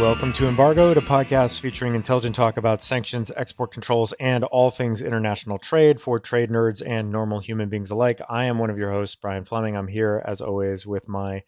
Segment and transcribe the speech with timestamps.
[0.00, 5.00] Welcome to Embargoed, a podcast featuring intelligent talk about sanctions, export controls, and all things
[5.00, 8.20] international trade for trade nerds and normal human beings alike.
[8.28, 9.74] I am one of your hosts, Brian Fleming.
[9.74, 11.44] I'm here, as always, with my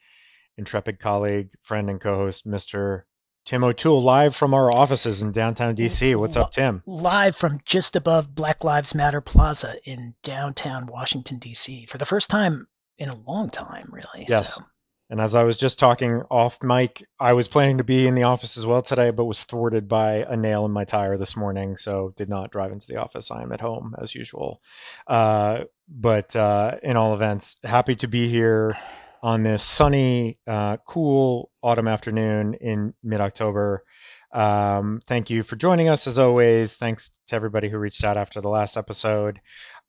[0.56, 3.02] intrepid colleague, friend, and co host, Mr.
[3.44, 6.16] Tim O'Toole, live from our offices in downtown DC.
[6.16, 6.82] What's up, Tim?
[6.86, 12.30] Live from just above Black Lives Matter Plaza in downtown Washington, DC, for the first
[12.30, 14.24] time in a long time, really.
[14.26, 14.54] Yes.
[14.54, 14.64] So.
[15.10, 18.24] And as I was just talking off mic, I was planning to be in the
[18.24, 21.78] office as well today, but was thwarted by a nail in my tire this morning,
[21.78, 23.30] so did not drive into the office.
[23.30, 24.60] I am at home as usual.
[25.06, 28.76] Uh, but uh, in all events, happy to be here
[29.22, 33.84] on this sunny, uh, cool autumn afternoon in mid October.
[34.30, 36.76] Um, thank you for joining us as always.
[36.76, 39.40] Thanks to everybody who reached out after the last episode.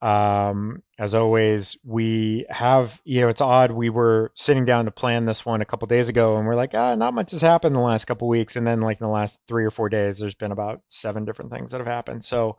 [0.02, 3.72] Um, as always, we have, you know, it's odd.
[3.72, 6.74] We were sitting down to plan this one a couple days ago, and we're like,
[6.74, 8.56] ah, not much has happened in the last couple weeks.
[8.56, 11.52] And then, like in the last three or four days, there's been about seven different
[11.52, 12.24] things that have happened.
[12.24, 12.58] So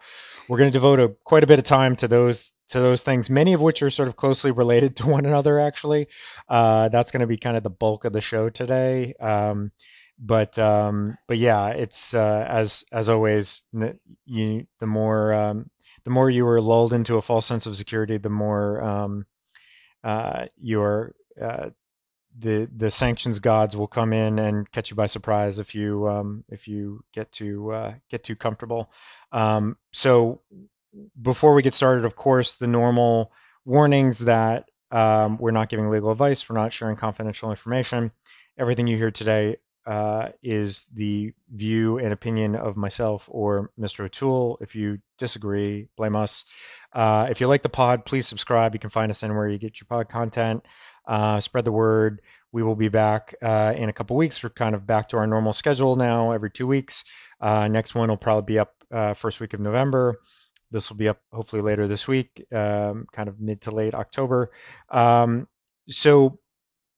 [0.48, 3.30] we're going to devote a, quite a bit of time to those to those things,
[3.30, 5.58] many of which are sort of closely related to one another.
[5.58, 6.08] Actually,
[6.48, 9.14] uh, that's going to be kind of the bulk of the show today.
[9.18, 9.72] Um,
[10.18, 13.62] but um, but yeah, it's uh, as as always,
[14.26, 15.70] you the more um,
[16.04, 19.26] the more you are lulled into a false sense of security, the more um,
[20.02, 21.70] uh, your uh,
[22.38, 26.44] the the sanctions gods will come in and catch you by surprise if you um,
[26.48, 28.90] if you get too uh, get too comfortable.
[29.32, 30.40] Um, so
[31.20, 33.32] before we get started, of course, the normal
[33.64, 38.10] warnings that um, we're not giving legal advice, we're not sharing confidential information.
[38.58, 39.56] Everything you hear today
[39.86, 44.04] uh, is the view and opinion of myself or Mr.
[44.04, 44.58] O'Toole.
[44.60, 46.44] If you disagree, blame us.
[46.92, 48.74] Uh, if you like the pod, please subscribe.
[48.74, 50.64] You can find us anywhere you get your pod content.
[51.06, 52.20] Uh, spread the word.
[52.52, 54.42] We will be back uh, in a couple weeks.
[54.42, 57.04] We're kind of back to our normal schedule now, every two weeks.
[57.40, 60.20] Uh, next one will probably be up uh, first week of November.
[60.70, 64.50] This will be up hopefully later this week, um, kind of mid to late October.
[64.88, 65.48] Um,
[65.88, 66.38] so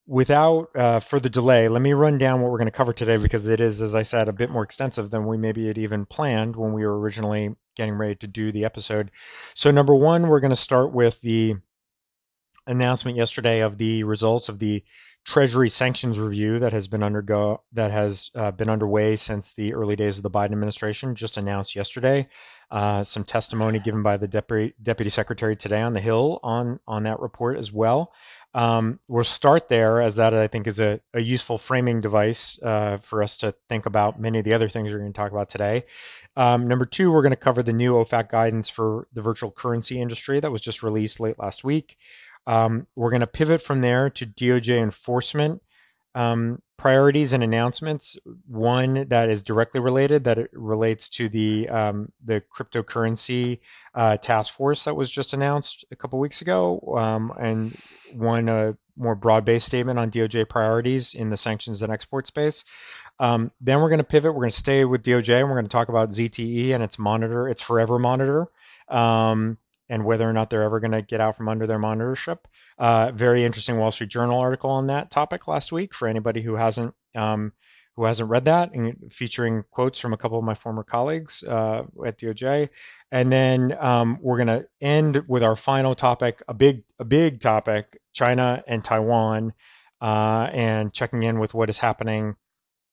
[0.07, 3.49] without uh, further delay, let me run down what we're going to cover today because
[3.49, 6.57] it is, as I said, a bit more extensive than we maybe had even planned
[6.57, 9.11] when we were originally getting ready to do the episode.
[9.55, 11.57] So, number one, we're going to start with the
[12.67, 14.85] announcement yesterday of the results of the
[15.25, 19.95] Treasury sanctions review that has been undergo that has uh, been underway since the early
[19.95, 21.15] days of the Biden administration.
[21.15, 22.29] Just announced yesterday,
[22.73, 27.05] uh, some testimony given by the deputy deputy secretary today on the Hill on on
[27.05, 28.13] that report as well.
[28.55, 32.99] Um, we'll start there as that I think is a, a useful framing device uh,
[32.99, 35.49] for us to think about many of the other things we're going to talk about
[35.49, 35.85] today.
[36.37, 40.01] Um, number two, we're going to cover the new OFAC guidance for the virtual currency
[40.01, 41.97] industry that was just released late last week.
[42.47, 45.63] Um, we're going to pivot from there to DOJ enforcement
[46.15, 48.19] um, priorities and announcements.
[48.49, 53.61] One that is directly related that it relates to the um, the cryptocurrency
[53.95, 57.77] uh, task force that was just announced a couple weeks ago, um, and
[58.13, 62.65] one a more broad-based statement on DOJ priorities in the sanctions and export space.
[63.19, 64.33] Um, then we're going to pivot.
[64.33, 66.99] We're going to stay with DOJ, and we're going to talk about ZTE and its
[66.99, 68.49] monitor, its forever monitor.
[68.89, 69.57] Um,
[69.93, 72.39] and whether or not they're ever going to get out from under their monitorship.
[72.79, 76.55] Uh, very interesting Wall Street Journal article on that topic last week for anybody who
[76.55, 77.53] hasn't um,
[77.95, 81.83] who hasn't read that, and featuring quotes from a couple of my former colleagues uh,
[82.07, 82.71] at DOJ.
[83.11, 87.41] And then um, we're going to end with our final topic, a big a big
[87.41, 89.53] topic, China and Taiwan,
[90.01, 92.37] uh, and checking in with what is happening.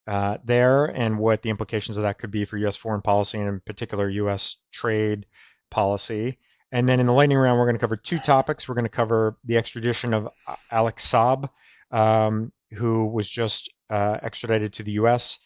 [0.06, 2.76] Uh, there and what the implications of that could be for U.S.
[2.76, 4.58] foreign policy and in particular U.S.
[4.74, 5.28] trade
[5.70, 6.40] policy.
[6.72, 8.68] And then in the lightning round, we're going to cover two topics.
[8.68, 10.30] We're going to cover the extradition of
[10.72, 11.50] Alex Saab,
[11.92, 15.40] um, who was just uh, extradited to the U.S.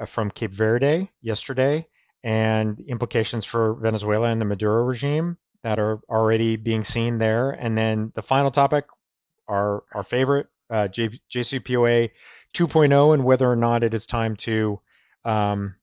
[0.00, 1.86] Uh, from Cape Verde yesterday,
[2.22, 7.50] and implications for Venezuela and the Maduro regime that are already being seen there.
[7.50, 8.84] And then the final topic,
[9.48, 12.10] our our favorite, uh, J- JCPOA
[12.54, 14.80] 2.0, and whether or not it is time to
[15.24, 15.74] um,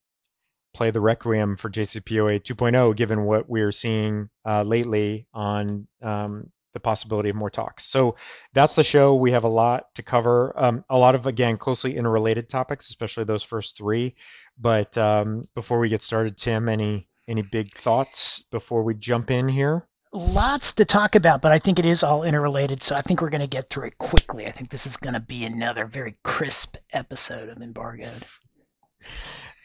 [0.75, 6.79] play the requiem for JCPOA 2.0, given what we're seeing uh, lately on um, the
[6.79, 7.85] possibility of more talks.
[7.85, 8.17] So
[8.53, 9.15] that's the show.
[9.15, 10.53] We have a lot to cover.
[10.55, 14.15] Um, a lot of, again, closely interrelated topics, especially those first three.
[14.59, 19.47] But um, before we get started, Tim, any any big thoughts before we jump in
[19.47, 19.87] here?
[20.11, 23.31] Lots to talk about, but I think it is all interrelated, so I think we're
[23.31, 24.45] going to get through it quickly.
[24.45, 28.23] I think this is going to be another very crisp episode of Embargoed.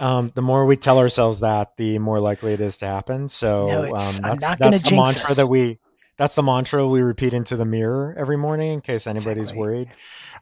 [0.01, 3.29] Um, the more we tell ourselves that, the more likely it is to happen.
[3.29, 5.37] So no, um, that's, that's, I'm not going to the mantra us.
[5.37, 5.79] that we
[6.17, 9.59] that's the mantra we repeat into the mirror every morning in case anybody's Exactly.
[9.59, 9.89] worried,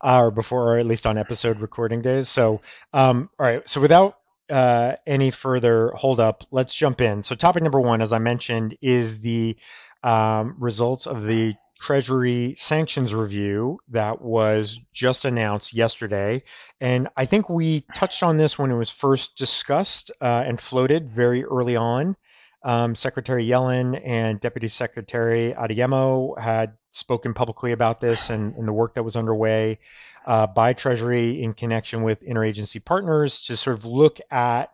[0.03, 2.29] uh, or before, or at least on episode recording days.
[2.29, 2.63] So,
[2.93, 3.69] um, all right.
[3.69, 4.19] So without
[4.51, 7.23] uh, any further hold up, let's jump in.
[7.23, 9.57] So topic number one, as I mentioned, is the
[10.03, 16.43] um, results of the Treasury sanctions review that was just announced yesterday.
[16.81, 21.11] And I think we touched on this when it was first discussed uh, and floated
[21.11, 22.17] very early on.
[22.65, 28.73] Um, Secretary Yellen and Deputy Secretary Adeyemo had spoken publicly about this and, and the
[28.73, 29.79] work that was underway
[30.27, 34.71] uh, by Treasury in connection with interagency partners to sort of look at,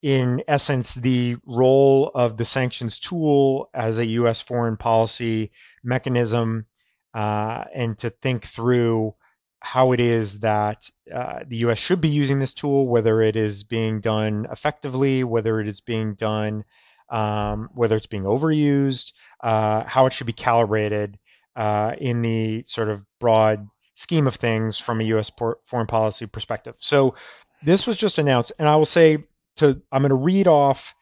[0.00, 4.40] in essence, the role of the sanctions tool as a U.S.
[4.40, 6.66] foreign policy mechanism
[7.14, 9.14] uh, and to think through
[9.60, 11.78] how it is that uh, the U.S.
[11.78, 16.14] should be using this tool, whether it is being done effectively, whether it is being
[16.14, 16.64] done,
[17.10, 19.12] um, whether it's being overused,
[19.42, 21.18] uh, how it should be calibrated
[21.56, 25.28] uh, in the sort of broad scheme of things from a U.S.
[25.28, 26.74] por- foreign policy perspective.
[26.78, 27.16] So
[27.62, 29.24] this was just announced, and I will say
[29.56, 30.94] to I'm going to read off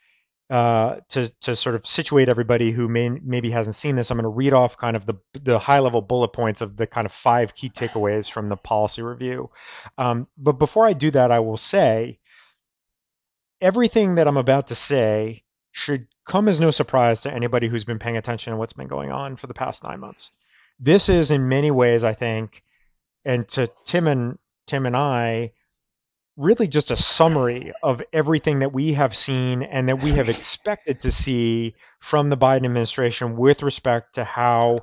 [0.50, 4.10] uh, to to sort of situate everybody who may maybe hasn't seen this.
[4.10, 6.86] I'm going to read off kind of the the high level bullet points of the
[6.86, 9.50] kind of five key takeaways from the policy review.
[9.98, 12.18] Um, but before I do that, I will say
[13.60, 17.98] everything that I'm about to say should come as no surprise to anybody who's been
[17.98, 20.30] paying attention to what's been going on for the past nine months.
[20.80, 22.62] This is in many ways, I think,
[23.24, 25.52] and to Tim and Tim and I,
[26.38, 31.00] really just a summary of everything that we have seen and that we have expected
[31.00, 34.76] to see from the Biden administration with respect to how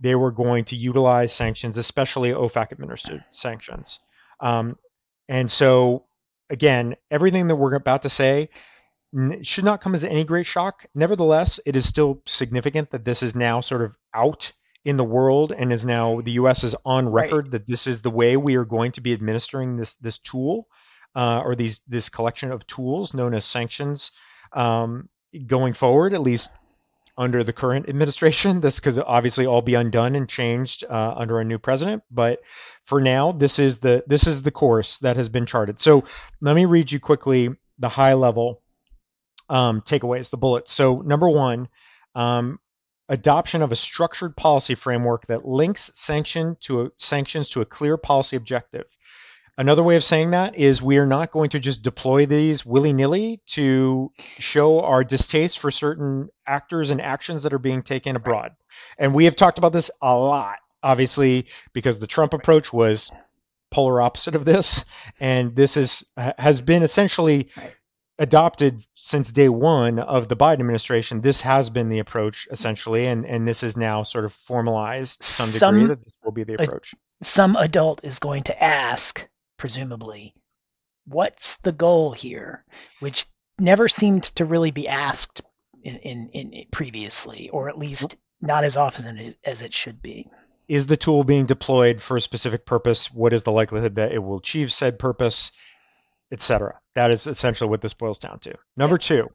[0.00, 4.00] they were going to utilize sanctions, especially OFAC administered sanctions.
[4.38, 4.76] Um,
[5.30, 6.04] and so,
[6.50, 8.50] again, everything that we're about to say
[9.40, 10.84] should not come as any great shock.
[10.94, 14.52] Nevertheless, it is still significant that this is now sort of out
[14.84, 16.64] in the world and is now the U.S.
[16.64, 17.24] is on Right.
[17.24, 20.68] record that this is the way we are going to be administering this this tool
[21.18, 24.12] uh, or these this collection of tools known as sanctions
[24.52, 25.08] um,
[25.46, 26.48] going forward, at least
[27.16, 28.60] under the current administration.
[28.68, 32.40] This could obviously all be undone and changed uh, under a new president, but
[32.84, 35.80] for now, this is the this is the course that has been charted.
[35.80, 36.04] So
[36.40, 37.50] let me read you quickly
[37.80, 38.62] the high level
[39.48, 40.72] um, takeaways, the bullets.
[40.72, 41.68] So number one.
[42.14, 42.60] Um,
[43.10, 47.96] adoption of a structured policy framework that links sanction to a, sanctions to a clear
[47.96, 48.84] policy objective.
[49.58, 52.92] Another way of saying that is we are not going to just deploy these willy
[52.92, 58.52] nilly to show our distaste for certain actors and actions that are being taken abroad.
[58.96, 63.10] And we have talked about this a lot, obviously, because the Trump approach was
[63.72, 64.84] polar opposite of this.
[65.18, 67.48] And this is has been essentially
[68.16, 71.20] adopted since day one of the Biden administration.
[71.20, 75.26] This has been the approach essentially, and, and this is now sort of formalized to
[75.26, 76.94] some degree Some- that this will be the approach.
[77.24, 79.28] Some adult is going to ask,
[79.58, 80.34] presumably,
[81.06, 82.64] what's the goal here?
[83.00, 83.26] Which
[83.58, 85.42] never seemed to really be asked
[85.82, 90.30] in, in, in previously, or at least not as often as it should be.
[90.68, 93.10] is the tool being deployed for a specific purpose?
[93.12, 95.50] What is the likelihood that it will achieve said purpose,
[96.30, 96.78] etc.
[96.94, 98.54] That is essentially what this boils down to.
[98.76, 99.30] Number two,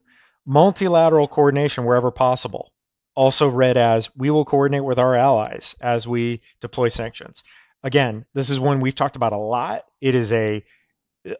[0.45, 2.71] multilateral coordination wherever possible.
[3.15, 7.43] Also read as we will coordinate with our allies as we deploy sanctions.
[7.83, 9.85] Again, this is one we've talked about a lot.
[10.01, 10.63] It is a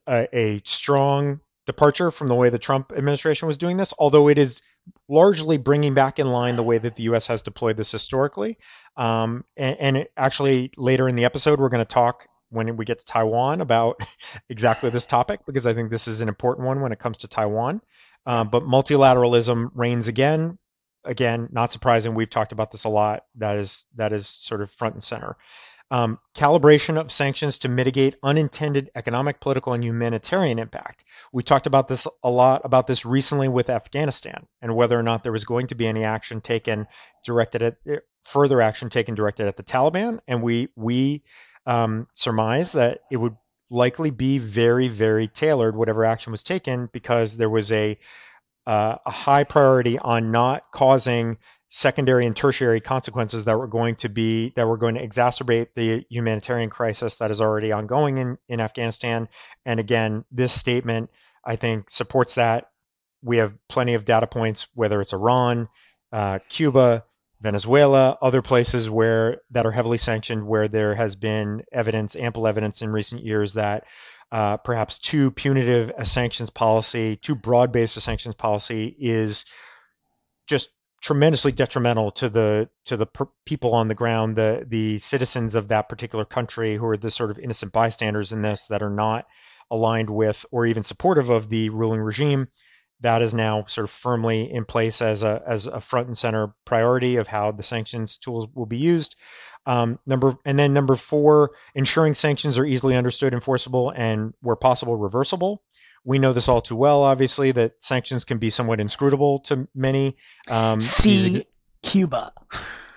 [0.07, 4.37] a, a strong departure from the way the Trump administration was doing this, although it
[4.37, 4.61] is
[5.07, 7.27] largely bringing back in line the way that the U.S.
[7.27, 8.57] has deployed this historically.
[8.97, 12.99] Um, and, and actually, later in the episode, we're going to talk when we get
[12.99, 13.99] to Taiwan about
[14.49, 17.27] exactly this topic because I think this is an important one when it comes to
[17.27, 17.81] Taiwan.
[18.25, 20.57] Um, but multilateralism reigns again.
[21.05, 22.15] Again, not surprising.
[22.15, 23.25] We've talked about this a lot.
[23.35, 25.35] That is that is sort of front and center.
[25.91, 31.03] Um, calibration of sanctions to mitigate unintended economic, political, and humanitarian impact.
[31.31, 35.21] We talked about this a lot about this recently with Afghanistan and whether or not
[35.21, 36.87] there was going to be any action taken
[37.23, 37.77] directed at
[38.23, 41.23] further action taken directed at the Taliban, and we we
[41.65, 43.35] um, surmise that it would
[43.69, 47.97] likely be very very tailored whatever action was taken because there was a
[48.65, 51.37] uh, a high priority on not causing
[51.75, 56.05] secondary and tertiary consequences that were going to be that were going to exacerbate the
[56.07, 59.27] humanitarian crisis that is already ongoing in, in Afghanistan.
[59.65, 61.09] And again, this statement
[61.43, 62.69] I think supports that.
[63.23, 65.67] We have plenty of data points, whether it's Iran,
[66.11, 67.05] uh, Cuba,
[67.41, 72.83] Venezuela, other places where that are heavily sanctioned, where there has been evidence, ample evidence
[72.83, 73.85] in recent years that
[74.31, 79.45] uh, perhaps too punitive a sanctions policy, too broad-based a sanctions policy is
[80.45, 80.69] just
[81.03, 85.67] tremendously detrimental to the to the per- people on the ground, the the citizens of
[85.67, 89.25] that particular country who are the sort of innocent bystanders in this that are not
[89.69, 92.47] aligned with or even supportive of the ruling regime.
[93.01, 96.53] That is now sort of firmly in place as a as a front and center
[96.63, 99.15] priority of how the sanctions tools will be used.
[99.65, 104.95] Um, number and then number four, ensuring sanctions are easily understood, enforceable, and where possible
[104.95, 105.61] reversible.
[106.05, 110.17] We know this all too well, obviously, that sanctions can be somewhat inscrutable to many.
[110.47, 111.45] Um, see
[111.81, 112.33] Cuba.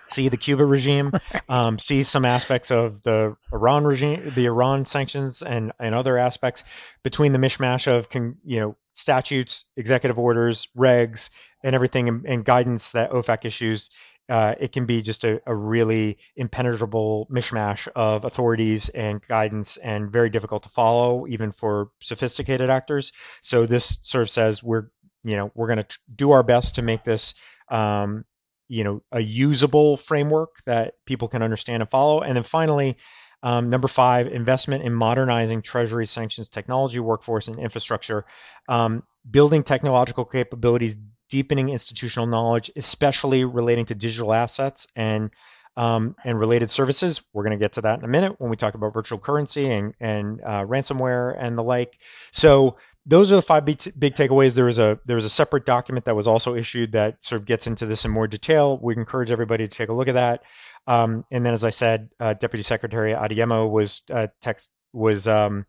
[0.08, 1.12] See the Cuba regime.
[1.48, 6.64] Um, see some aspects of the Iran regime, the Iran sanctions, and and other aspects
[7.04, 8.08] between the mishmash of
[8.44, 11.30] you know statutes, executive orders, regs,
[11.62, 13.90] and everything, and, and guidance that OFAC issues
[14.28, 20.10] uh, it can be just a, a, really impenetrable mishmash of authorities and guidance and
[20.10, 23.12] very difficult to follow even for sophisticated actors.
[23.42, 24.86] So this sort of says we're
[25.22, 27.34] you know we're going to do our best to make this
[27.70, 28.24] um,
[28.68, 32.20] you know a usable framework that people can understand and follow.
[32.20, 32.96] And then finally
[33.42, 38.24] um, number five investment in modernizing treasury sanctions technology workforce and infrastructure.
[38.68, 40.96] Um, building technological capabilities
[41.28, 45.30] deepening institutional knowledge, especially relating to digital assets and
[45.76, 47.22] um, and related services.
[47.32, 49.70] We're going to get to that in a minute when we talk about virtual currency
[49.70, 51.98] and and uh, ransomware and the like.
[52.32, 54.54] So those are the five big, big takeaways.
[54.54, 57.46] There was a there was a separate document that was also issued that sort of
[57.46, 58.78] gets into this in more detail.
[58.82, 60.42] We encourage everybody to take a look at that.
[60.88, 65.66] Um, and then, as I said, uh, Deputy Secretary Adeyemo was uh, text was um,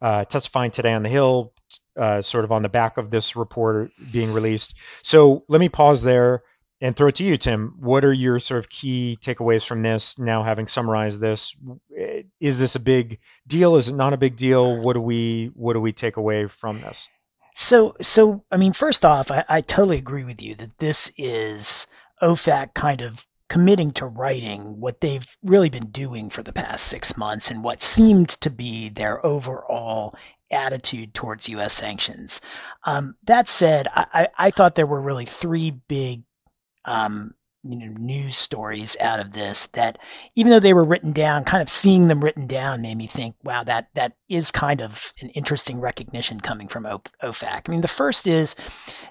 [0.00, 1.51] uh, testifying today on the Hill,
[1.96, 4.74] uh, sort of on the back of this report being released.
[5.02, 6.42] So let me pause there
[6.80, 7.76] and throw it to you, Tim.
[7.78, 10.18] What are your sort of key takeaways from this?
[10.18, 11.56] Now having summarized this,
[12.40, 13.76] is this a big deal?
[13.76, 14.82] Is it not a big deal?
[14.82, 17.08] What do we what do we take away from this?
[17.54, 21.86] So so I mean, first off, I, I totally agree with you that this is
[22.20, 27.18] OFAC kind of committing to writing what they've really been doing for the past six
[27.18, 30.16] months and what seemed to be their overall
[30.52, 31.74] attitude towards U.S.
[31.74, 32.40] sanctions.
[32.84, 36.22] Um, that said, I, I, thought there were really three big
[36.84, 39.98] um, you know, news stories out of this that,
[40.34, 43.36] even though they were written down, kind of seeing them written down made me think,
[43.44, 47.62] wow, that that is kind of an interesting recognition coming from OFAC.
[47.66, 48.56] I mean, the first is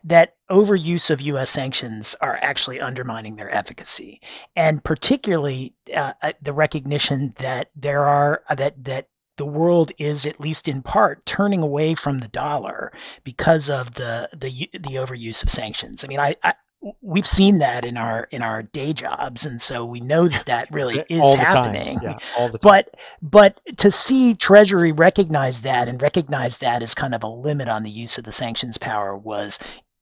[0.04, 1.50] that overuse of U.S.
[1.50, 4.22] sanctions are actually undermining their efficacy,
[4.56, 9.08] and particularly uh, uh the recognition that there are that that
[9.42, 12.94] the world is at least in part turning away from the dollar
[13.24, 16.04] because of the the the overuse of sanctions.
[16.04, 16.54] I mean, I, I
[17.02, 20.72] we've seen that in our in our day jobs and so we know that that
[20.72, 21.98] really is happening.
[22.04, 22.20] Yeah,
[22.62, 27.68] but but to see treasury recognize that and recognize that as kind of a limit
[27.68, 29.58] on the use of the sanctions power was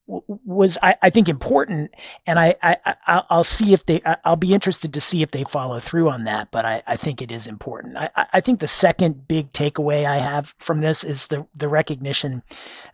[0.09, 1.91] was I, I, think important,
[2.25, 5.79] and I, I will see if they I'll be interested to see if they follow
[5.79, 6.49] through on that.
[6.49, 7.95] But I, I think it is important.
[7.95, 12.41] I, I think the second big takeaway I have from this is the the recognition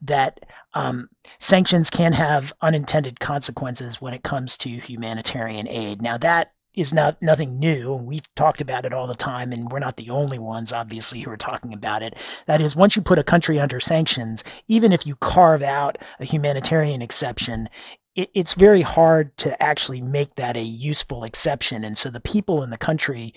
[0.02, 0.42] that
[0.74, 6.02] um, sanctions can have unintended consequences when it comes to humanitarian aid.
[6.02, 9.79] Now that is not nothing new, we've talked about it all the time, and we're
[9.79, 12.15] not the only ones, obviously, who are talking about it.
[12.46, 16.25] That is, once you put a country under sanctions, even if you carve out a
[16.25, 17.70] humanitarian exception,
[18.15, 22.63] it, it's very hard to actually make that a useful exception, and so the people
[22.63, 23.34] in the country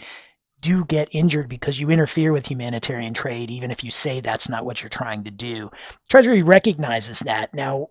[0.60, 4.64] do get injured because you interfere with humanitarian trade, even if you say that's not
[4.64, 5.70] what you're trying to do.
[6.08, 7.54] Treasury recognizes that.
[7.54, 7.90] Now,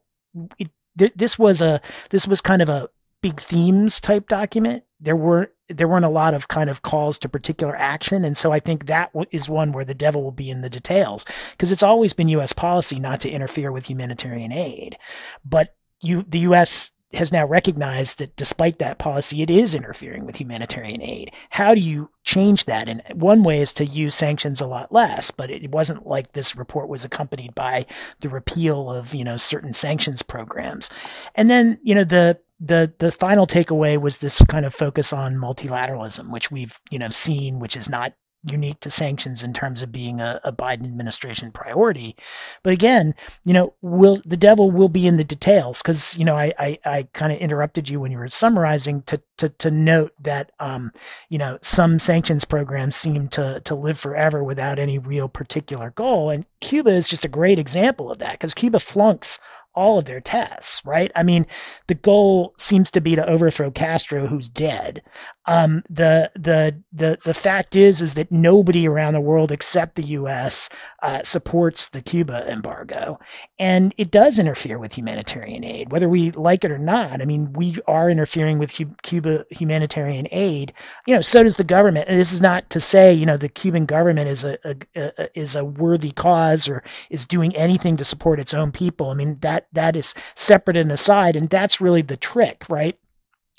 [0.60, 0.70] it,
[1.16, 2.90] this was a this was kind of a
[3.22, 7.30] big themes type document there were there weren't a lot of kind of calls to
[7.30, 10.62] particular action and so i think that is one where the devil will be in
[10.62, 14.98] the details because it's always been us policy not to interfere with humanitarian aid
[15.44, 20.36] but you the us has now recognized that despite that policy, it is interfering with
[20.36, 21.32] humanitarian aid.
[21.50, 22.90] How do you change that?
[22.90, 26.58] And one way is to use sanctions a lot less, but it wasn't like this
[26.58, 27.86] report was accompanied by
[28.20, 30.90] the repeal of, you know, certain sanctions programs.
[31.34, 35.36] And then, you know, the the the final takeaway was this kind of focus on
[35.36, 39.92] multilateralism, which we've you know seen, which is not unique to sanctions in terms of
[39.92, 42.16] being a, a, Biden administration priority.
[42.64, 46.36] But again, you know, will the devil will be in the details because you know
[46.36, 50.14] I I, I kind of interrupted you when you were summarizing to to, to note
[50.22, 50.92] that um,
[51.30, 56.30] you know some sanctions programs seem to to live forever without any real particular goal,
[56.30, 59.40] and Cuba is just a great example of that because Cuba flunks
[59.78, 61.12] all of their tests, right?
[61.16, 61.46] I mean,
[61.86, 65.04] the goal seems to be to overthrow Castro, who's dead.
[65.48, 70.04] Um, the the the the fact is is that nobody around the world except the
[70.04, 70.70] U.S.
[71.02, 73.20] Uh, supports the Cuba embargo,
[73.58, 77.22] and it does interfere with humanitarian aid, whether we like it or not.
[77.22, 80.74] I mean, we are interfering with Cuba humanitarian aid.
[81.06, 82.10] You know, so does the government.
[82.10, 85.40] And this is not to say you know the Cuban government is a, a, a
[85.40, 89.10] is a worthy cause or is doing anything to support its own people.
[89.10, 93.00] I mean that that is separate and aside, and that's really the trick, right?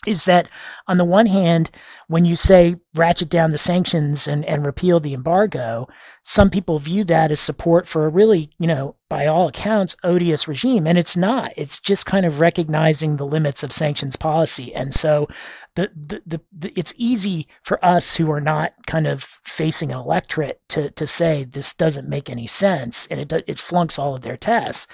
[0.07, 0.49] Is that
[0.87, 1.71] on the one hand,
[2.07, 5.89] when you say ratchet down the sanctions and, and repeal the embargo,
[6.23, 10.47] some people view that as support for a really, you know, by all accounts, odious
[10.47, 10.87] regime.
[10.87, 11.53] And it's not.
[11.57, 14.75] It's just kind of recognizing the limits of sanctions policy.
[14.75, 15.29] And so
[15.75, 19.99] the, the, the, the it's easy for us who are not kind of facing an
[19.99, 24.23] electorate to, to say this doesn't make any sense and it, it flunks all of
[24.23, 24.87] their tests.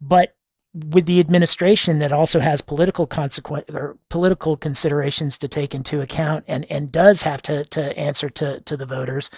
[0.00, 0.34] But
[0.74, 6.44] with the administration that also has political consequence or political considerations to take into account
[6.48, 9.30] and, and does have to, to answer to, to the voters,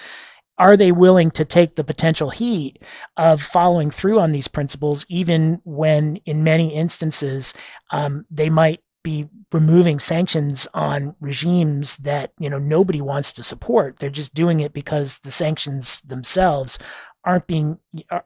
[0.59, 2.83] are they willing to take the potential heat
[3.17, 7.53] of following through on these principles, even when in many instances
[7.91, 13.97] um, they might be removing sanctions on regimes that you know nobody wants to support.
[13.99, 16.79] They're just doing it because the sanctions themselves
[17.27, 17.79] aren't being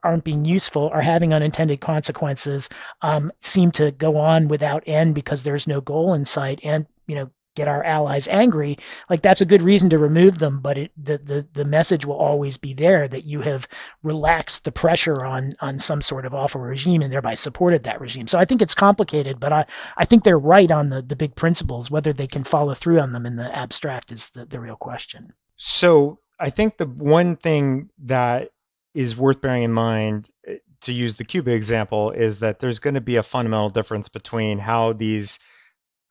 [0.05, 2.69] aren't being useful or having unintended consequences
[3.03, 7.17] um, seem to go on without end because there's no goal in sight and you
[7.17, 8.79] know get our allies angry
[9.09, 12.17] like that's a good reason to remove them but it, the, the the message will
[12.17, 13.67] always be there that you have
[14.05, 18.29] relaxed the pressure on on some sort of awful regime and thereby supported that regime.
[18.29, 19.67] So i think it's complicated but i
[19.97, 21.91] i think they're right on the the big principles.
[21.91, 25.33] Whether they can follow through on them in the abstract is the, the real question.
[25.57, 28.51] So i think the one thing that
[28.95, 32.95] is worth bearing in mind eh, to use the Cuba example is that there's going
[32.95, 35.39] to be a fundamental difference between how these,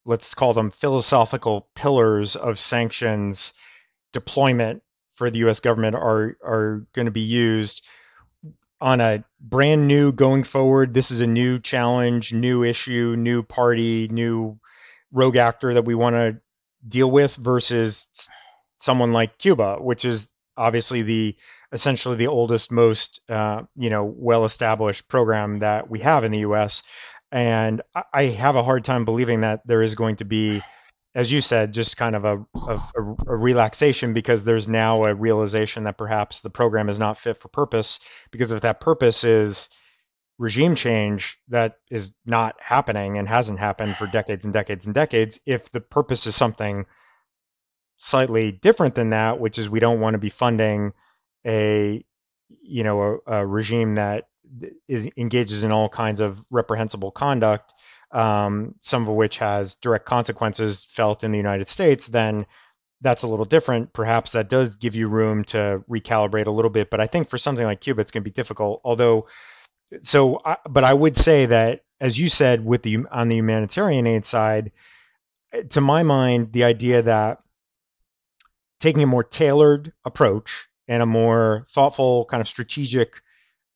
[0.05, 3.53] let's call them philosophical pillars of sanctions
[4.13, 4.81] deployment
[5.11, 5.59] for the U.S.
[5.59, 7.83] government are are going to be used
[8.81, 10.93] on a brand new going forward.
[10.93, 14.59] This is a new challenge, new issue, new party, new
[15.11, 16.39] rogue actor that we want to
[16.87, 18.07] deal with versus
[18.79, 21.35] someone like Cuba, which is obviously the
[21.71, 26.83] essentially the oldest, most uh, you know well-established program that we have in the U.S.
[27.31, 27.81] And
[28.13, 30.63] I have a hard time believing that there is going to be,
[31.13, 32.81] as you said, just kind of a, a,
[33.27, 37.47] a relaxation because there's now a realization that perhaps the program is not fit for
[37.49, 37.99] purpose.
[38.31, 39.69] Because if that purpose is
[40.39, 45.39] regime change that is not happening and hasn't happened for decades and decades and decades,
[45.45, 46.85] if the purpose is something
[47.97, 50.93] slightly different than that, which is we don't want to be funding
[51.49, 52.05] a
[52.61, 54.27] you know a, a regime that
[54.87, 57.73] is engages in all kinds of reprehensible conduct,
[58.11, 62.45] um, some of which has direct consequences felt in the United States, then
[63.01, 63.93] that's a little different.
[63.93, 66.89] Perhaps that does give you room to recalibrate a little bit.
[66.89, 68.81] But I think for something like Cuba, it's going to be difficult.
[68.83, 69.27] Although,
[70.03, 74.07] so, I, but I would say that, as you said, with the on the humanitarian
[74.07, 74.71] aid side,
[75.69, 77.39] to my mind, the idea that
[78.79, 83.13] taking a more tailored approach and a more thoughtful, kind of strategic,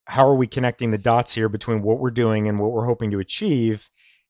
[0.05, 3.11] how are we connecting the dots here between what we're doing and what we're hoping
[3.11, 3.87] to achieve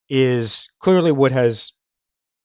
[0.09, 1.71] is clearly what has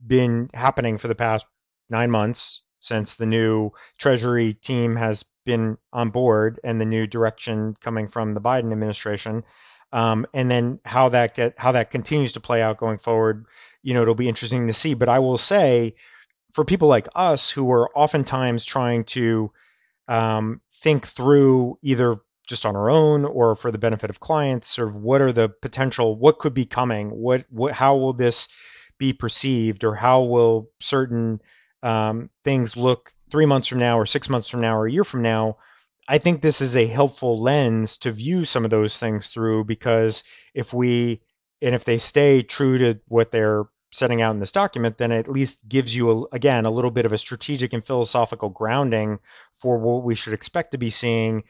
[0.07, 1.45] been happening for the past
[1.91, 7.75] nine months since the new Treasury team has been on board and the new direction
[7.81, 9.43] coming from the Biden administration.
[9.93, 13.47] Um, and then how that get how that continues to play out going forward,
[13.83, 14.95] you know, it'll be interesting to see.
[14.95, 15.97] But I will say,
[16.53, 19.51] for people like us who are oftentimes trying to
[20.09, 22.17] um, think through either
[22.47, 25.49] just on our own or for the benefit of clients, sort of what are the
[25.49, 28.49] potential, what could be coming, what, what, how will this
[28.99, 31.41] be perceived, or how will certain
[31.83, 35.05] um, things look three months from now, or six months from now, or a year
[35.05, 35.59] from now.
[36.09, 40.25] I think this is a helpful lens to view some of those things through because
[40.55, 41.21] if we
[41.61, 45.21] and if they stay true to what they're setting out in this document, then it
[45.21, 49.19] at least gives you, a, again, a little bit of a strategic and philosophical grounding
[49.57, 51.45] for what we should expect to be seeing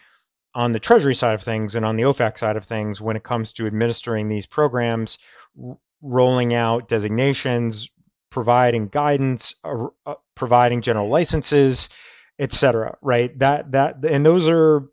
[0.55, 3.23] on the Treasury side of things and on the OFAC side of things when it
[3.23, 5.19] comes to administering these programs,
[5.63, 7.91] r- rolling out designations,
[8.31, 11.91] providing guidance, uh, uh, providing general licenses,
[12.39, 12.97] etc.
[13.03, 13.37] Right?
[13.39, 14.89] That that and those are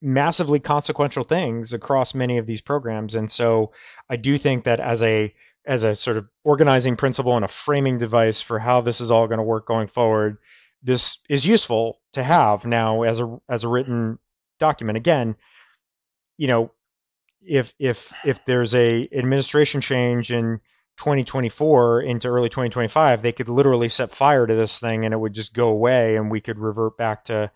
[0.00, 3.14] massively consequential things across many of these programs.
[3.14, 3.72] And so
[4.08, 5.34] I do think that as a
[5.66, 9.26] as a sort of organizing principle and a framing device for how this is all
[9.26, 10.38] going to work going forward,
[10.82, 14.18] this is useful to have now as a as a written
[14.58, 14.96] document.
[14.96, 15.36] Again,
[16.36, 16.70] you know,
[17.40, 20.60] if if if there's a administration change in
[20.98, 25.34] 2024 into early 2025, they could literally set fire to this thing and it would
[25.34, 27.50] just go away and we could revert back to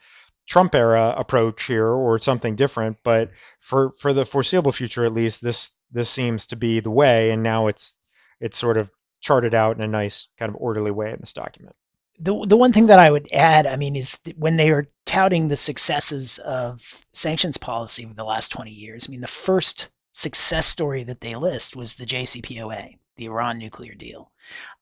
[0.48, 2.96] Trump era approach here or something different.
[3.04, 7.30] But for for the foreseeable future, at least, this this seems to be the way,
[7.30, 7.94] and now it's
[8.40, 11.74] it's sort of charted out in a nice kind of orderly way in this document.
[12.20, 15.48] The the one thing that I would add, I mean, is when they are touting
[15.48, 16.80] the successes of
[17.12, 19.06] sanctions policy over the last 20 years.
[19.08, 23.94] I mean, the first success story that they list was the JCPOA, the Iran nuclear
[23.94, 24.32] deal.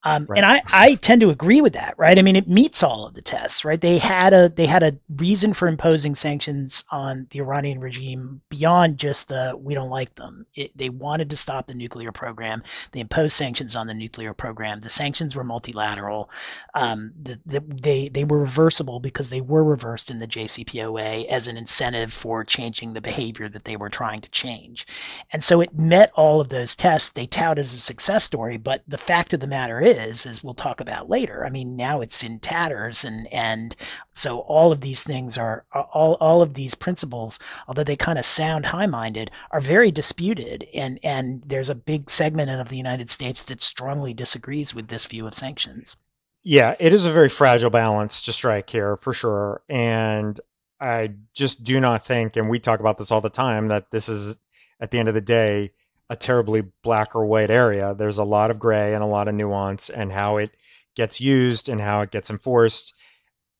[0.07, 0.37] Um, right.
[0.37, 2.17] And I, I tend to agree with that, right?
[2.17, 3.81] I mean, it meets all of the tests, right?
[3.81, 8.99] They had a they had a reason for imposing sanctions on the Iranian regime beyond
[8.99, 10.47] just the we don't like them.
[10.55, 12.63] It, they wanted to stop the nuclear program.
[12.93, 14.81] They imposed sanctions on the nuclear program.
[14.81, 16.31] The sanctions were multilateral.
[16.73, 21.49] Um, the, the, they they were reversible because they were reversed in the JCPOA as
[21.49, 24.87] an incentive for changing the behavior that they were trying to change.
[25.33, 27.09] And so it met all of those tests.
[27.09, 30.55] They tout as a success story, but the fact of the matter is, as we'll
[30.55, 33.75] talk about later, I mean, now it's in tatters, and and
[34.15, 38.27] so all of these things are all all of these principles, although they kind of
[38.27, 43.43] sound high-minded, are very disputed, and and there's a big segment of the United States
[43.43, 45.97] that strongly disagrees with this view of sanctions.
[46.43, 50.39] Yeah, it is a very fragile balance to strike here for sure, and
[50.81, 54.09] I just do not think, and we talk about this all the time, that this
[54.09, 54.39] is
[54.81, 55.73] at the end of the day
[56.09, 57.95] a terribly black or white area.
[57.97, 60.51] There's a lot of gray and a lot of nuance, and how it
[60.95, 62.95] gets used and how it gets enforced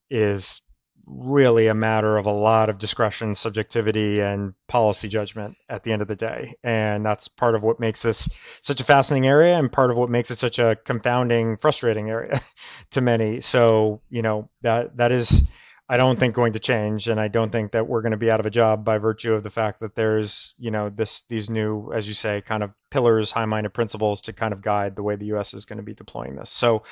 [0.09, 0.61] is
[1.07, 6.01] really a matter of a lot of discretion, subjectivity, and policy judgment at the end
[6.01, 6.55] of the day.
[6.63, 8.27] And that's part of what makes this
[8.61, 12.41] such a fascinating area and part of what makes it such a confounding, frustrating area
[12.91, 13.39] to many.
[13.41, 15.47] So, you know, that that is
[15.89, 18.29] I don't think going to change, and I don't think that we're going to be
[18.29, 21.49] out of a job by virtue of the fact that there's, you know, this these
[21.49, 25.15] new, as you say, kind of pillars, high-minded principles to kind of guide the way
[25.15, 25.53] the U.S.
[25.53, 26.49] is going to be deploying this.
[26.49, 26.83] So,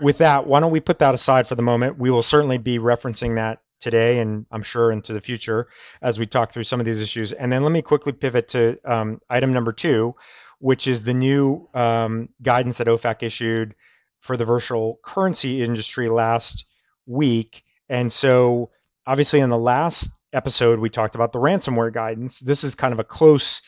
[0.00, 1.98] with that, why don't we put that aside for the moment?
[1.98, 5.66] We will certainly be referencing that today, and I'm sure into the future
[6.00, 7.32] as we talk through some of these issues.
[7.32, 10.14] And then let me quickly pivot to um, item number two,
[10.60, 13.74] which is the new um, guidance that OFAC issued
[14.20, 16.66] for the virtual currency industry last
[17.04, 18.70] week and so,
[19.06, 22.40] obviously, in the last episode, we talked about the ransomware guidance.
[22.40, 23.62] This is kind of a close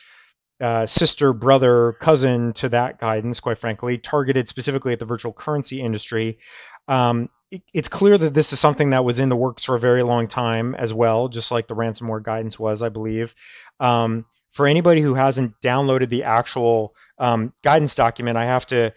[0.59, 5.81] uh, sister, brother, cousin to that guidance, quite frankly, targeted specifically at the virtual currency
[5.81, 6.39] industry.
[6.87, 9.79] Um, it, it's clear that this is something that was in the works for a
[9.79, 13.35] very long time as well, just like the ransomware guidance was, I believe.
[13.79, 18.93] Um, for anybody who hasn't downloaded the actual um, guidance document, I have to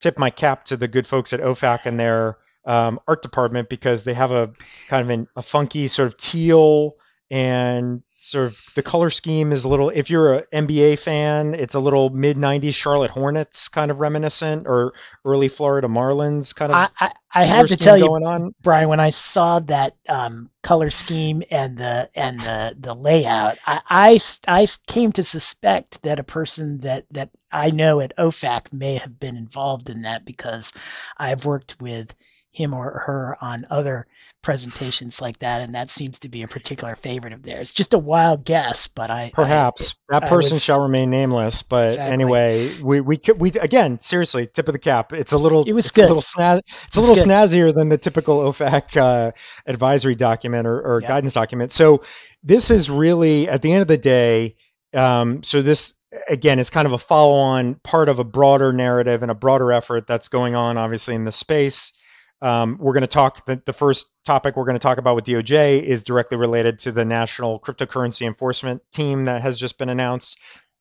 [0.00, 4.04] tip my cap to the good folks at OFAC and their um, art department because
[4.04, 4.52] they have a
[4.88, 6.96] kind of an, a funky sort of teal
[7.30, 11.74] and sort of the color scheme is a little if you're an NBA fan, it's
[11.74, 16.76] a little mid 90s Charlotte Hornets kind of reminiscent or early Florida Marlins kind of
[16.76, 18.54] I, I, I have to tell you on.
[18.62, 23.80] Brian when I saw that um, color scheme and the and the the layout I,
[23.88, 28.96] I, I came to suspect that a person that that I know at OFAC may
[28.96, 30.72] have been involved in that because
[31.18, 32.08] I've worked with
[32.54, 34.06] him or her on other
[34.42, 37.72] presentations like that, and that seems to be a particular favorite of theirs.
[37.72, 41.62] Just a wild guess, but I perhaps I, that person was, shall remain nameless.
[41.62, 42.12] But exactly.
[42.12, 45.12] anyway, we we we again seriously tip of the cap.
[45.12, 46.04] It's a little it was it's good.
[46.04, 47.26] a little snaz, it's, a little good.
[47.26, 49.32] snazzier than the typical OFAC uh,
[49.66, 51.72] advisory document or, or guidance document.
[51.72, 52.04] So
[52.44, 54.56] this is really at the end of the day.
[54.92, 55.94] Um, so this
[56.28, 60.06] again is kind of a follow-on part of a broader narrative and a broader effort
[60.06, 61.92] that's going on, obviously in the space.
[62.44, 65.24] Um, we're going to talk, the, the, first topic we're going to talk about with
[65.24, 70.38] DOJ is directly related to the National Cryptocurrency Enforcement Team that has just been announced.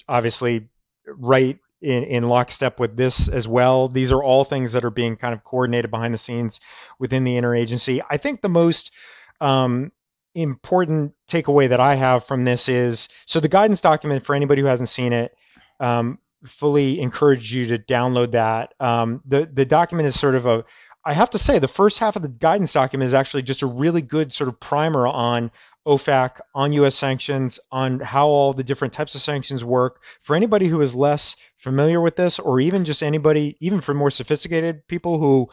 [0.10, 0.68] Obviously,
[1.08, 3.88] right in, in lockstep with this as well.
[3.88, 6.60] These are all things that are being kind of coordinated behind the scenes
[7.00, 8.02] within the interagency.
[8.10, 8.92] I think the most
[9.40, 9.94] um,
[10.36, 14.68] important takeaway that I have from this is so the guidance document for anybody who
[14.68, 15.34] hasn't seen it.
[15.80, 18.74] Um, fully encourage you to download that.
[18.80, 20.66] Um, the the document is sort of a
[21.06, 23.68] I have to say, the first half of the guidance document is actually just a
[23.68, 25.52] really good sort of primer on
[25.86, 26.96] OFAC, on U.S.
[26.96, 30.02] sanctions, on how all the different types of sanctions work.
[30.22, 34.12] For anybody who is less familiar with this, or even just anybody, even for more
[34.12, 35.50] sophisticated people who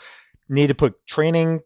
[0.48, 1.60] need to put training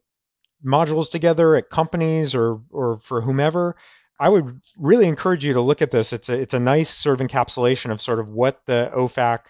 [0.65, 3.77] modules together at companies or or for whomever,
[4.19, 6.15] I would really encourage you to look at this.
[6.15, 9.41] It's a it's a nice sort of encapsulation of sort of what the OFAC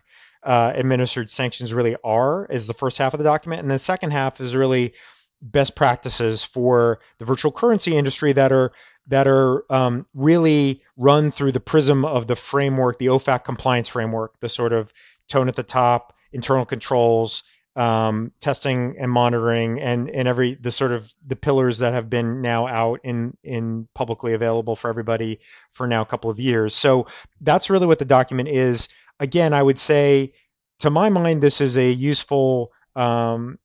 [0.44, 4.10] uh, administered sanctions really are is the first half of the document, and the second
[4.10, 4.94] half is really
[5.40, 8.72] best practices for the virtual currency industry that are
[9.06, 14.38] that are um, really run through the prism of the framework, the OFAC compliance framework,
[14.40, 14.92] the sort of
[15.28, 17.42] tone at the top, internal controls,
[17.76, 22.40] um, testing and monitoring, and and every the sort of the pillars that have been
[22.40, 25.40] now out in in publicly available for everybody
[25.72, 26.74] for now a couple of years.
[26.74, 27.08] So
[27.40, 28.88] that's really what the document is.
[29.20, 30.32] Again, I would say,
[30.80, 33.58] to my mind, this is a useful um,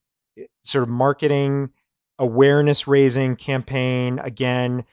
[0.63, 1.69] sort of marketing
[2.17, 4.19] awareness raising campaign.
[4.19, 4.85] Again,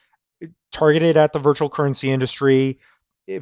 [0.73, 2.79] targeted at the virtual currency industry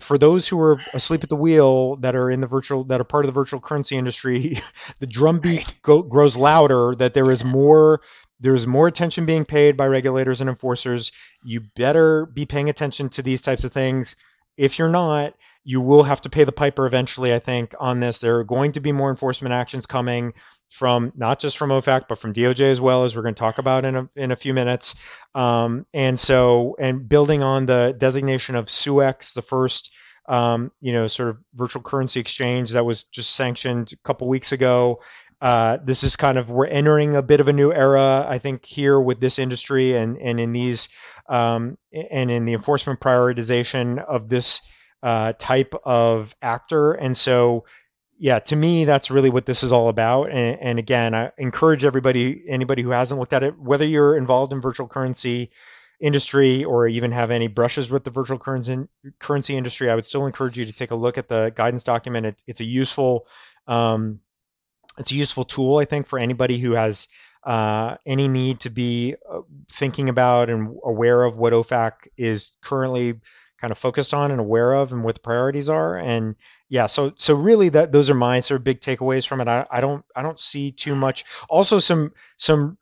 [0.01, 3.05] for those who are asleep at the wheel that are in the virtual that are
[3.05, 4.59] part of the virtual currency industry,
[4.99, 8.01] the drumbeat go, grows louder that there is more
[8.41, 11.13] there is more attention being paid by regulators and enforcers.
[11.45, 14.17] You better be paying attention to these types of things.
[14.57, 17.35] If you're not, you will have to pay the piper eventually.
[17.35, 20.35] I think on this, there are going to be more enforcement actions coming
[20.69, 23.59] from not just from OFAC but from DOJ as well as we're going to talk
[23.59, 24.95] about in a in a few minutes.
[25.35, 29.91] Um, and so and building on the designation of SUEX, the first
[30.29, 34.53] um, you know sort of virtual currency exchange that was just sanctioned a couple weeks
[34.53, 35.01] ago.
[35.41, 38.65] Uh, this is kind of we're entering a bit of a new era, I think,
[38.65, 40.89] here with this industry and and in these
[41.29, 44.63] um, and in the enforcement prioritization of this
[45.05, 46.95] uh, type of actor.
[46.95, 47.65] And so
[48.19, 50.31] yeah, to me, that's really what this is all about.
[50.31, 54.53] And, and, again, I encourage everybody, anybody who hasn't looked at it, whether you're involved
[54.53, 55.51] in virtual currency
[56.01, 58.89] industry or even have any brushes with the virtual currency
[59.19, 62.27] currency industry, I would still encourage you to take a look at the guidance document.
[62.27, 63.27] It, it's a useful,
[63.67, 64.21] um,
[64.97, 67.09] it's a useful tool, I think, for anybody who has
[67.43, 69.41] uh, any need to be uh,
[69.71, 73.21] thinking about and aware of what OFAC is currently
[73.61, 75.97] kind of focused on and aware of and what the priorities are.
[75.97, 76.37] And
[76.69, 79.49] yeah, so so really that those are my sort of big takeaways from it.
[79.49, 81.25] I, I don't I don't see too much.
[81.49, 82.79] Also some some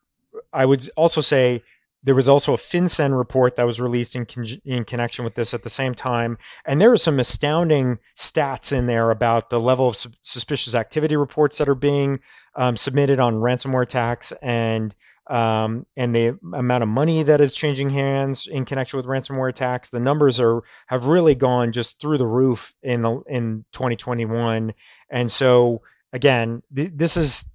[0.52, 1.62] I would also say
[2.04, 5.54] there was also a FinCEN report that was released in, con- in connection with this
[5.54, 9.88] at the same time, and there are some astounding stats in there about the level
[9.88, 12.18] of su- suspicious activity reports that are being
[12.56, 14.94] um, submitted on ransomware attacks and
[15.32, 19.88] um, and the amount of money that is changing hands in connection with ransomware attacks.
[19.88, 24.74] The numbers are have really gone just through the roof in the in 2021.
[25.10, 25.80] And so
[26.12, 27.46] again, th- this is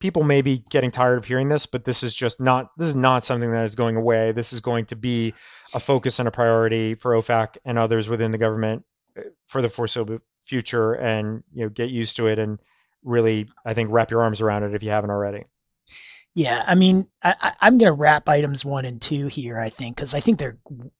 [0.00, 2.96] people may be getting tired of hearing this, but this is just not this is
[2.96, 4.32] not something that is going away.
[4.32, 5.32] This is going to be
[5.74, 8.84] a focus and a priority for OFAC and others within the government
[9.16, 10.94] uh, for the foreseeable future.
[10.94, 12.58] And you know, get used to it and
[13.04, 15.44] really, I think, wrap your arms around it if you haven't already.
[16.36, 19.58] Yeah, I mean, I, am going to wrap items one and two here.
[19.58, 20.58] I think because I think they're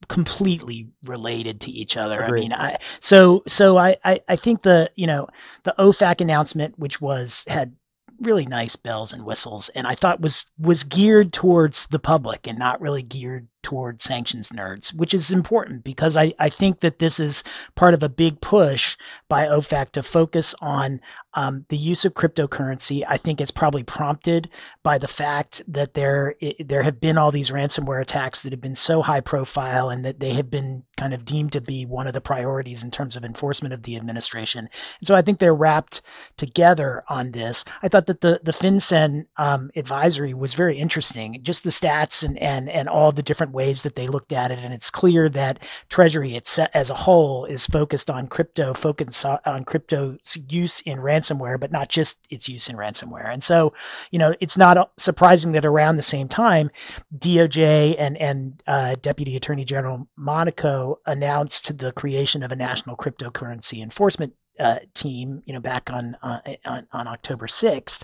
[0.09, 2.23] completely related to each other.
[2.23, 2.39] Agreed.
[2.39, 5.29] I mean, I so so I, I I think the you know
[5.65, 7.77] the OFAC announcement, which was had
[8.19, 12.59] really nice bells and whistles, and I thought was was geared towards the public and
[12.59, 17.19] not really geared toward sanctions nerds, which is important because I, I think that this
[17.19, 17.43] is
[17.75, 18.97] part of a big push
[19.29, 21.01] by OFAC to focus on
[21.37, 23.05] um, the use of cryptocurrency.
[23.07, 24.49] I think it's probably prompted
[24.83, 28.61] by the fact that there it, there have been all these ransomware attacks that have
[28.61, 32.07] been so high profile and that they have been kind of deemed to be one
[32.07, 34.61] of the priorities in terms of enforcement of the administration.
[35.01, 36.01] And so I think they're wrapped
[36.39, 37.65] together on this.
[37.83, 42.39] I thought that the the FinCEN um, advisory was very interesting, just the stats and
[42.39, 45.59] and and all the different ways that they looked at it, and it's clear that
[45.89, 46.41] Treasury
[46.75, 51.89] as a whole is focused on crypto, focused on crypto use in ransomware, but not
[51.89, 53.33] just its use in ransomware.
[53.33, 53.73] And so,
[54.11, 56.71] you know, it's not surprising that around the same time,
[57.17, 63.83] DOJ and and uh, Deputy Attorney General Monaco announced the creation of a national cryptocurrency
[63.83, 68.03] enforcement uh, team, you know, back on, uh, on, on October 6th,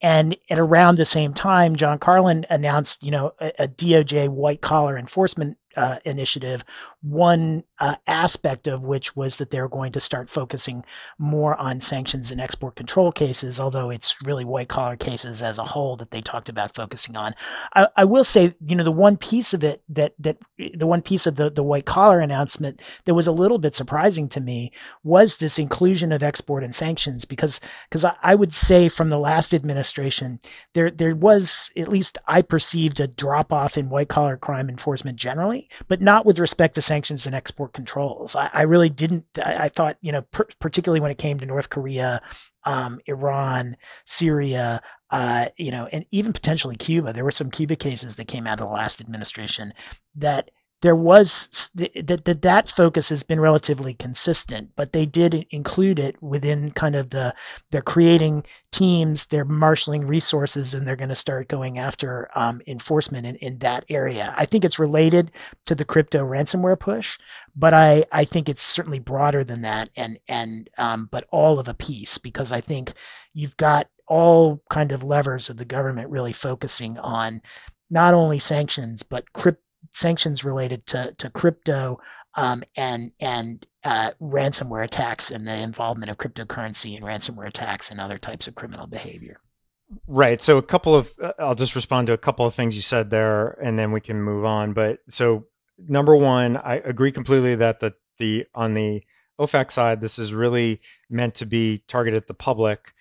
[0.00, 4.60] and at around the same time, John Carlin announced, you know, a, a DOJ white
[4.60, 6.62] collar enforcement uh, initiative,
[7.02, 10.84] one uh, aspect of which was that they're going to start focusing
[11.18, 15.64] more on sanctions and export control cases, although it's really white collar cases as a
[15.64, 17.34] whole that they talked about focusing on.
[17.74, 21.02] I, I, will say, you know, the one piece of it that that the one
[21.02, 24.72] piece of the, the white collar announcement that was a little bit surprising to me
[25.02, 29.18] was this inclusion of export and sanctions because because I, I would say from the
[29.18, 30.40] last administration
[30.74, 35.18] there there was at least I perceived a drop off in white collar crime enforcement
[35.18, 38.36] generally but not with respect to sanctions and export controls.
[38.36, 39.24] I, I really didn't.
[39.36, 42.22] I, I, thought, you know, per, particularly when it came to North Korea,
[42.64, 47.12] um, Iran, Syria, uh, you know, and even potentially Cuba.
[47.12, 49.72] There were some Cuba cases that came out of the last administration
[50.16, 50.50] that
[50.84, 56.22] there was that that that focus has been relatively consistent, but they did include it
[56.22, 57.34] within kind of the
[57.70, 63.26] they're creating teams, they're marshaling resources, and they're going to start going after um, enforcement
[63.26, 64.34] in, in that area.
[64.36, 65.32] I think it's related
[65.64, 67.18] to the crypto ransomware push,
[67.56, 71.68] but I, I think it's certainly broader than that, and and um, but all of
[71.68, 72.92] a piece because I think
[73.32, 77.40] you've got all kind of levers of the government really focusing on
[77.88, 82.00] not only sanctions but crypt, sanctions related to, to crypto
[82.34, 88.00] um, and and uh, ransomware attacks and the involvement of cryptocurrency and ransomware attacks and
[88.00, 89.38] other types of criminal behavior.
[90.08, 90.40] Right.
[90.40, 93.10] So a couple of uh, I'll just respond to a couple of things you said
[93.10, 94.72] there, and then we can move on.
[94.72, 95.46] But so
[95.78, 99.02] number one, I agree completely that the the on the
[99.38, 102.94] OFAC side, this is really meant to be targeted at the public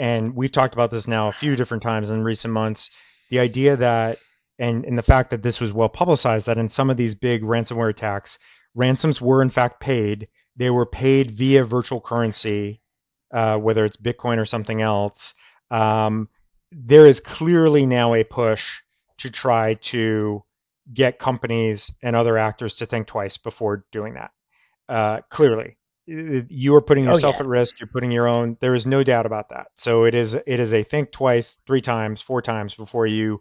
[0.00, 2.90] and we've talked about this now a few different times in recent months.
[3.28, 4.16] The idea that
[4.60, 7.42] and, and the fact that this was well publicized that in some of these big
[7.42, 8.38] ransomware attacks,
[8.74, 10.28] ransoms were in fact paid.
[10.56, 12.82] They were paid via virtual currency,
[13.32, 15.34] uh, whether it's Bitcoin or something else.
[15.70, 16.28] Um,
[16.70, 18.80] there is clearly now a push
[19.18, 20.44] to try to
[20.92, 24.30] get companies and other actors to think twice before doing that.
[24.88, 27.44] Uh, clearly, you are putting oh, yourself oh, yeah.
[27.44, 27.80] at risk.
[27.80, 28.58] You're putting your own.
[28.60, 29.68] There is no doubt about that.
[29.76, 33.40] So it is it is a think twice, three times, four times before you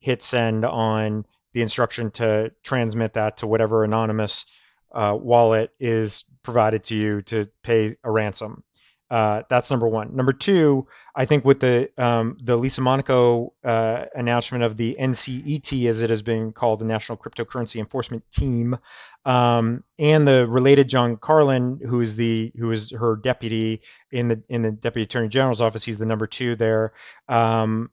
[0.00, 4.46] hit send on the instruction to transmit that to whatever anonymous
[4.92, 8.64] uh, wallet is provided to you to pay a ransom.
[9.10, 10.14] Uh, that's number one.
[10.14, 10.86] Number two,
[11.16, 16.10] I think with the um, the Lisa Monaco uh, announcement of the NCET, as it
[16.10, 18.78] has been called, the National Cryptocurrency Enforcement Team,
[19.24, 23.80] um, and the related John Carlin, who is the who is her deputy
[24.12, 25.82] in the in the Deputy Attorney General's office.
[25.82, 26.92] He's the number two there.
[27.28, 27.90] Um,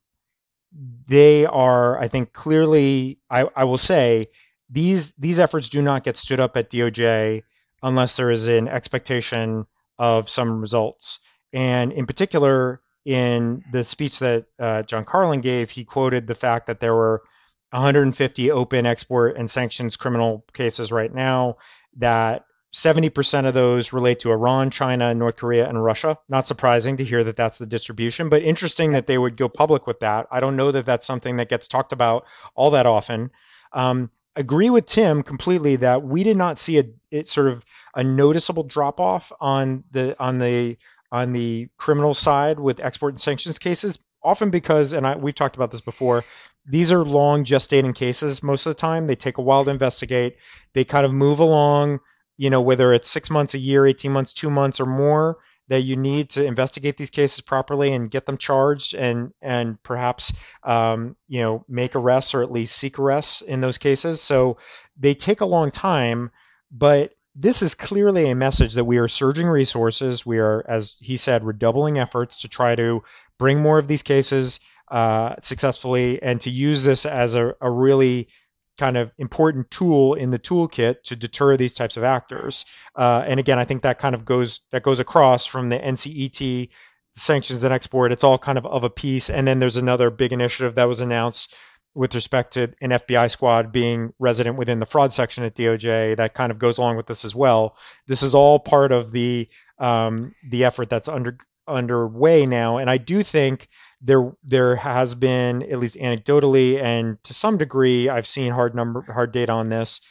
[0.72, 3.20] they are, I think, clearly.
[3.30, 4.28] I, I will say
[4.70, 7.44] these these efforts do not get stood up at DOJ
[7.84, 9.66] unless there is an expectation
[9.98, 11.20] of some results.
[11.54, 16.68] And in particular, in the speech that uh, John Carlin gave, he quoted the fact
[16.68, 17.24] that there were
[17.72, 21.58] 150 open export and sanctions criminal cases right now,
[21.98, 22.46] that
[22.78, 26.20] 70% of those relate to Iran, China, North Korea, and Russia.
[26.30, 29.88] Not surprising to hear that that's the distribution, but interesting that they would go public
[29.88, 30.28] with that.
[30.30, 33.32] I don't know that that's something that gets talked about all that often.
[33.74, 38.04] Um, agree with Tim completely that we did not see a it sort of a
[38.04, 40.78] noticeable drop off on the on the
[41.12, 45.56] on the criminal side with export and sanctions cases often because and I, we've talked
[45.56, 46.24] about this before
[46.68, 50.38] these are long gestating cases most of the time they take a while to investigate
[50.74, 52.00] they kind of move along
[52.38, 55.38] you know whether it's six months a year 18 months two months or more
[55.70, 60.34] that you need to investigate these cases properly and get them charged and and perhaps
[60.64, 64.22] um, you know make arrests or at least seek arrests in those cases.
[64.22, 64.58] So
[64.98, 66.32] they take a long time,
[66.72, 70.26] but this is clearly a message that we are surging resources.
[70.26, 73.04] We are, as he said, redoubling efforts to try to
[73.38, 78.30] bring more of these cases uh, successfully and to use this as a, a really
[78.78, 82.66] kind of important tool in the toolkit to deter these types of actors.
[82.96, 86.70] Uh, and again, I think that kind of goes that goes across from the NCET
[87.18, 88.12] sanctions and export.
[88.12, 89.30] It's all kind of of a piece.
[89.30, 91.56] And then there's another big initiative that was announced
[91.94, 96.18] with respect to an FBI squad being resident within the fraud section at DOJ.
[96.18, 97.76] That kind of goes along with this as well.
[98.06, 101.38] This is all part of the um, the effort that's under
[101.68, 102.78] underway now.
[102.78, 103.68] And I do think
[104.02, 109.02] there there has been at least anecdotally and to some degree I've seen hard number
[109.02, 110.02] hard data on this.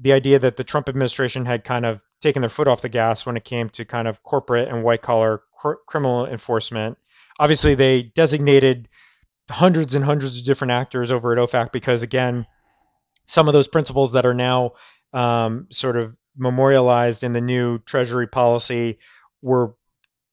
[0.00, 3.24] The idea that the Trump administration had kind of taken their foot off the gas
[3.24, 6.98] when it came to kind of corporate and white collar cr- criminal enforcement.
[7.38, 8.88] Obviously they designated
[9.48, 12.46] hundreds and hundreds of different actors over at OFAC because again
[13.26, 14.72] some of those principles that are now
[15.12, 18.98] um, sort of memorialized in the new treasury policy
[19.42, 19.74] were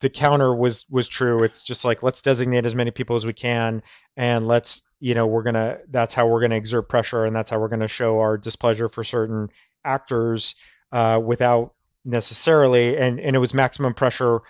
[0.01, 1.43] the counter was was true.
[1.43, 3.83] It's just like let's designate as many people as we can,
[4.15, 7.59] and let's you know we're gonna that's how we're gonna exert pressure, and that's how
[7.59, 9.49] we're gonna show our displeasure for certain
[9.83, 10.55] actors
[10.91, 11.73] uh, without
[12.05, 14.41] necessarily, and and it was maximum pressure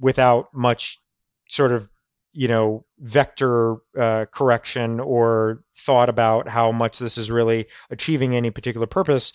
[0.00, 1.00] without much
[1.48, 1.88] sort of
[2.32, 8.50] you know vector uh, correction or thought about how much this is really achieving any
[8.50, 9.32] particular purpose.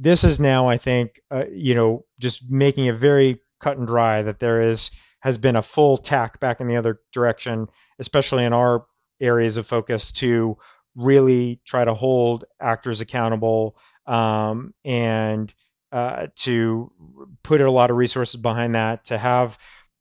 [0.00, 4.22] This is now, I think, uh, you know, just making it very cut and dry
[4.22, 4.90] that there is
[5.20, 7.68] has been a full tack back in the other direction,
[7.98, 8.86] especially in our
[9.20, 10.56] areas of focus to
[10.94, 15.52] really try to hold actors accountable um, and
[15.90, 16.92] uh, to
[17.42, 19.58] put a lot of resources behind that to have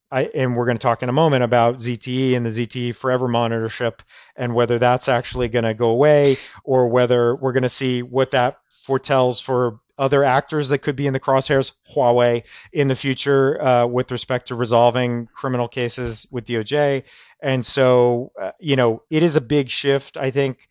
[0.10, 3.28] I, and we're going to talk in a moment about ZTE and the ZTE forever
[3.28, 4.00] monitorship
[4.38, 8.32] and whether that's actually going to go away or whether we're going to see what
[8.32, 8.58] that
[8.88, 13.86] foretells for other actors that could be in the crosshairs, Huawei, in the future uh,
[13.86, 17.04] with respect to resolving criminal cases with DOJ.
[17.42, 20.16] And so, uh, you know, it is a big shift.
[20.16, 20.70] I think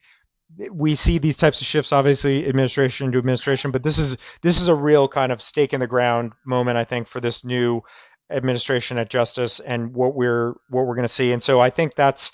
[0.70, 4.68] we see these types of shifts, obviously, administration to administration, but this is this is
[4.68, 7.82] a real kind of stake in the ground moment, I think, for this new
[8.30, 11.32] administration at Justice and what we're what we're going to see.
[11.32, 12.32] And so, I think that's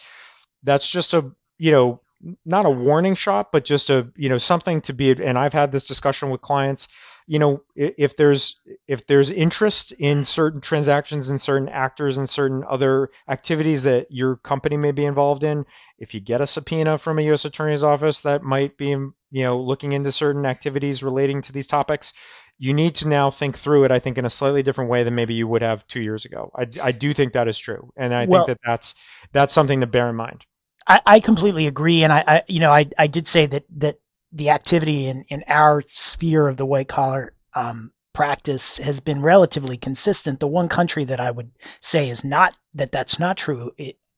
[0.62, 2.00] that's just a you know
[2.44, 5.10] not a warning shot, but just a you know something to be.
[5.10, 6.88] And I've had this discussion with clients.
[7.26, 12.64] You know, if there's if there's interest in certain transactions and certain actors and certain
[12.68, 15.64] other activities that your company may be involved in,
[15.98, 17.44] if you get a subpoena from a U.S.
[17.44, 22.12] attorney's office that might be you know looking into certain activities relating to these topics,
[22.58, 23.90] you need to now think through it.
[23.90, 26.50] I think in a slightly different way than maybe you would have two years ago.
[26.56, 28.94] I, I do think that is true, and I well, think that that's
[29.32, 30.44] that's something to bear in mind.
[30.86, 33.98] I, I completely agree, and I, I, you know, I, I did say that that
[34.32, 39.76] the activity in, in our sphere of the white collar um, practice has been relatively
[39.76, 40.40] consistent.
[40.40, 43.72] The one country that I would say is not that that's not true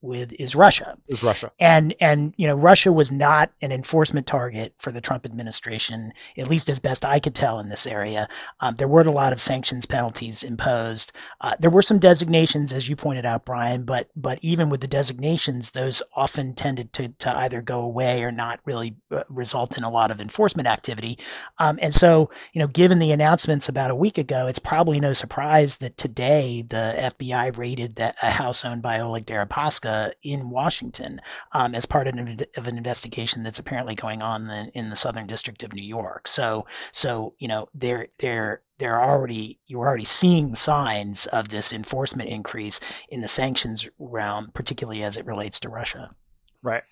[0.05, 0.97] with is Russia.
[1.07, 1.51] Is Russia.
[1.59, 6.47] And and you know Russia was not an enforcement target for the Trump administration, at
[6.47, 8.29] least as best I could tell in this area.
[8.59, 11.11] Um, there weren't a lot of sanctions penalties imposed.
[11.41, 14.87] Uh, there were some designations, as you pointed out, Brian, but but even with the
[14.87, 19.83] designations, those often tended to to either go away or not really uh, result in
[19.83, 21.17] a lot of enforcement activity.
[21.57, 25.13] Um, and so you know, given the announcements about a week ago, it's probably no
[25.13, 30.49] surprise that today the FBI raided that a house owned by Oleg Deripaska uh, in
[30.49, 31.21] Washington
[31.51, 34.95] um, as part of an, of an, investigation that's apparently going on in, in, the
[34.95, 36.27] Southern District of New York.
[36.27, 42.29] So, so you know, they're they're they're already you're already seeing signs of this enforcement
[42.29, 42.79] increase
[43.09, 46.13] in the sanctions realm, particularly as it relates to Russia.
[46.61, 46.83] Right.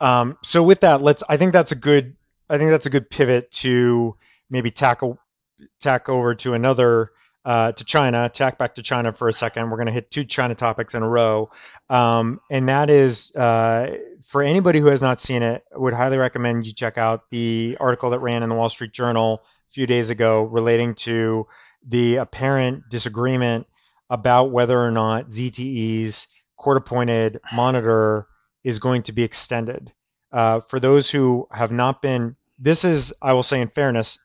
[0.00, 1.22] Um, so with that, let's.
[1.28, 2.16] I think that's a good.
[2.50, 4.16] I think that's a good pivot to
[4.50, 5.18] maybe tackle
[5.80, 7.12] tack over to another
[7.44, 9.70] uh, to China, tack back to China for a second.
[9.70, 11.50] We're going to hit two China topics in a row.
[11.90, 16.66] Um, and that is uh, for anybody who has not seen it, would highly recommend
[16.66, 20.10] you check out the article that ran in the Wall Street Journal a few days
[20.10, 21.46] ago relating to
[21.86, 23.66] the apparent disagreement
[24.08, 28.26] about whether or not ZTE's court appointed monitor
[28.62, 29.92] is going to be extended.
[30.30, 34.18] Uh, for those who have not been, this is, I will say in fairness,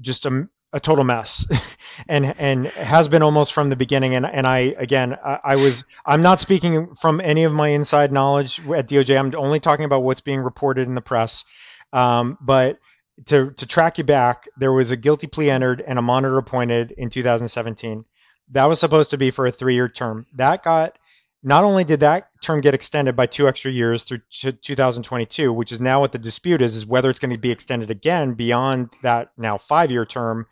[0.00, 1.46] just a, a total mess
[2.08, 4.14] and and has been almost from the beginning.
[4.14, 8.12] And and I again I, I, was I'm not speaking from any of my inside
[8.12, 11.46] knowledge at DOJ I'm only talking about what's being reported in the press.
[11.92, 12.78] Um, but
[13.26, 16.92] to to track you back there was a guilty plea entered and a monitor appointed
[16.92, 18.04] in 2017
[18.50, 20.26] that was supposed to be for a 3-year term.
[20.34, 20.98] That got
[21.46, 25.80] not only did that term get extended by two extra years through 2022, which is
[25.80, 29.30] now what the dispute is, is whether it's going to be extended again beyond that
[29.38, 30.48] now five year term.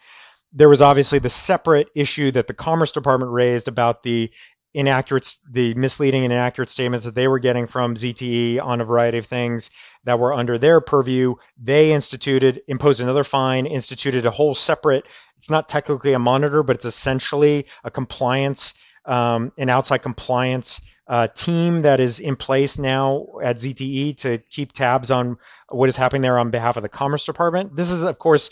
[0.53, 4.31] There was obviously the separate issue that the Commerce Department raised about the
[4.73, 9.19] inaccurate, the misleading and inaccurate statements that they were getting from ZTE on a variety
[9.19, 9.71] of things
[10.05, 11.35] that were under their purview.
[11.61, 15.07] They instituted, imposed another fine, instituted a whole separate,
[15.39, 18.75] it's not technically a monitor, but it's essentially a compliance
[19.07, 24.73] um, an outside compliance uh, team that is in place now at ZTE to keep
[24.73, 25.37] tabs on
[25.69, 27.77] what is happening there on behalf of the Commerce Department.
[27.77, 28.51] This is, of course,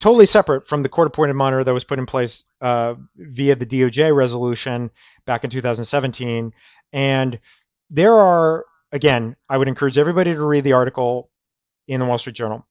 [0.00, 3.66] totally separate from the court appointed monitor that was put in place uh, via the
[3.66, 4.90] DOJ resolution
[5.26, 6.52] back in 2017.
[6.92, 7.38] And
[7.90, 11.30] there are, again, I would encourage everybody to read the article
[11.86, 12.66] in the Wall Street Journal.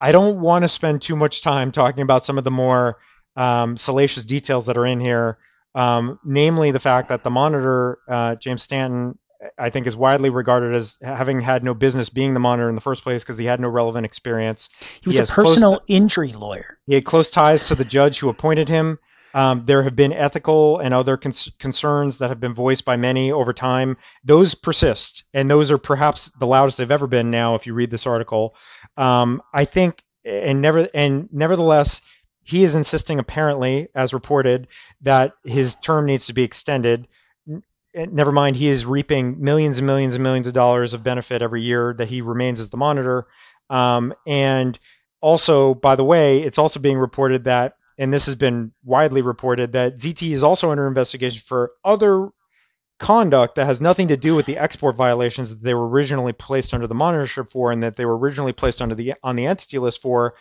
[0.00, 2.98] I don't want to spend too much time talking about some of the more
[3.34, 5.38] um, salacious details that are in here
[5.78, 9.16] um, namely the fact that the monitor, uh, James Stanton,
[9.56, 12.80] I think is widely regarded as having had no business being the monitor in the
[12.80, 14.70] first place because he had no relevant experience.
[15.00, 16.78] He was he a personal close, injury lawyer.
[16.88, 18.98] He had close ties to the judge who appointed him.
[19.34, 23.30] Um, there have been ethical and other cons- concerns that have been voiced by many
[23.30, 23.98] over time.
[24.24, 27.30] Those persist, and those are perhaps the loudest they've ever been.
[27.30, 28.56] Now, if you read this article,
[28.96, 32.00] um, I think, and never, and nevertheless,
[32.48, 34.68] he is insisting, apparently, as reported,
[35.02, 37.06] that his term needs to be extended.
[37.94, 41.60] Never mind, he is reaping millions and millions and millions of dollars of benefit every
[41.60, 43.26] year that he remains as the monitor.
[43.68, 44.78] Um, and
[45.20, 49.72] also, by the way, it's also being reported that, and this has been widely reported,
[49.72, 52.30] that ZT is also under investigation for other
[52.98, 56.72] conduct that has nothing to do with the export violations that they were originally placed
[56.72, 59.78] under the monitorship for and that they were originally placed under the on the entity
[59.78, 60.34] list for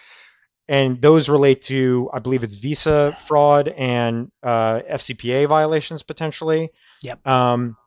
[0.68, 6.72] and those relate to, I believe it's visa fraud and uh, FCPA violations potentially.
[7.02, 7.26] Yep.
[7.26, 7.78] Um,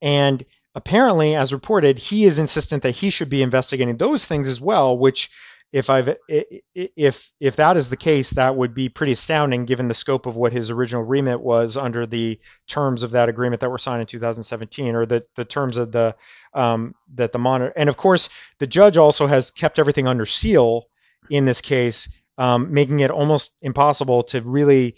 [0.00, 0.44] and
[0.74, 4.96] apparently, as reported, he is insistent that he should be investigating those things as well,
[4.96, 5.30] which
[5.72, 9.94] if I've if if that is the case, that would be pretty astounding given the
[9.94, 13.78] scope of what his original remit was under the terms of that agreement that were
[13.78, 16.14] signed in 2017, or the the terms of the
[16.52, 17.72] um, that the monitor.
[17.74, 20.88] And of course, the judge also has kept everything under seal
[21.30, 22.08] in this case,
[22.38, 24.96] um, making it almost impossible to really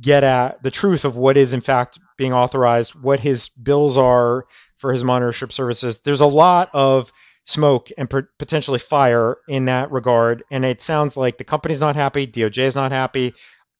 [0.00, 4.46] get at the truth of what is in fact being authorized, what his bills are
[4.76, 5.98] for his monitorship services.
[5.98, 7.10] There's a lot of
[7.46, 10.42] smoke and potentially fire in that regard.
[10.50, 13.34] And it sounds like the company's not happy, DOJ is not happy,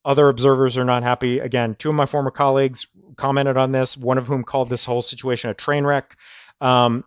[0.04, 1.40] other observers are not happy.
[1.40, 5.02] Again, two of my former colleagues commented on this, one of whom called this whole
[5.02, 6.16] situation a train wreck.
[6.60, 7.04] Um,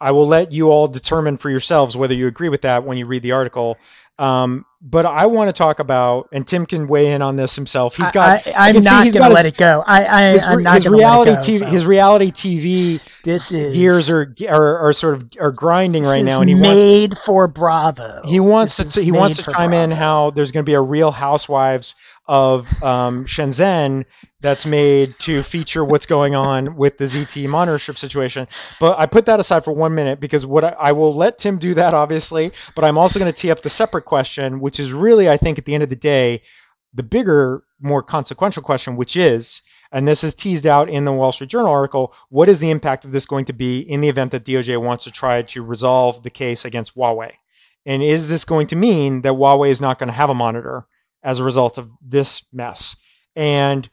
[0.00, 3.06] I will let you all determine for yourselves whether you agree with that when you
[3.06, 3.78] read the article.
[4.18, 7.96] Um, but I want to talk about, and Tim can weigh in on this himself.
[7.96, 8.46] He's got.
[8.46, 9.82] I, am not going to let it go.
[9.84, 11.66] I, I am not his reality TV, so.
[11.66, 13.00] his reality TV.
[13.24, 17.10] This is gears are, are are sort of are grinding right now, and he made
[17.10, 18.22] wants, for Bravo.
[18.24, 19.84] He wants this to he wants to chime Bravo.
[19.84, 21.96] in how there's going to be a Real Housewives
[22.28, 24.04] of um, Shenzhen
[24.40, 28.46] that's made to feature what's going on with the ZTE monitorship situation.
[28.78, 31.58] But I put that aside for one minute because what I, I will let Tim
[31.58, 34.92] do that, obviously, but I'm also going to tee up the separate question, which is
[34.92, 36.42] really, I think, at the end of the day,
[36.94, 41.32] the bigger, more consequential question, which is, and this is teased out in the Wall
[41.32, 44.32] Street Journal article, what is the impact of this going to be in the event
[44.32, 47.32] that DOJ wants to try to resolve the case against Huawei?
[47.86, 50.86] And is this going to mean that Huawei is not going to have a monitor
[51.22, 52.96] as a result of this mess?
[53.36, 53.88] And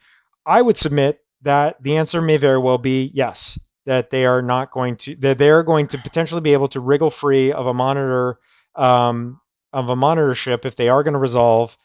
[0.45, 4.71] I would submit that the answer may very well be yes, that they are not
[4.71, 7.73] going to, that they are going to potentially be able to wriggle free of a
[7.73, 8.39] monitor,
[8.75, 9.39] um,
[9.71, 11.77] of a monitorship if they are going to resolve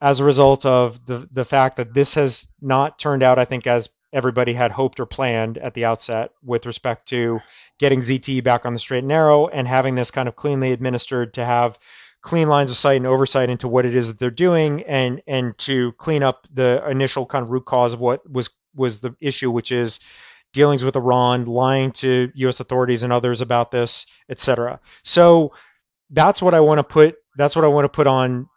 [0.00, 3.66] as a result of the, the fact that this has not turned out, I think,
[3.66, 7.40] as everybody had hoped or planned at the outset with respect to
[7.78, 11.34] getting ZTE back on the straight and narrow and having this kind of cleanly administered
[11.34, 11.78] to have
[12.20, 15.56] clean lines of sight and oversight into what it is that they're doing and and
[15.58, 19.50] to clean up the initial kind of root cause of what was was the issue
[19.50, 20.00] which is
[20.52, 24.80] dealings with Iran, lying to US authorities and others about this, etc.
[25.04, 25.52] So
[26.10, 28.48] that's what I want to put that's what I want to put on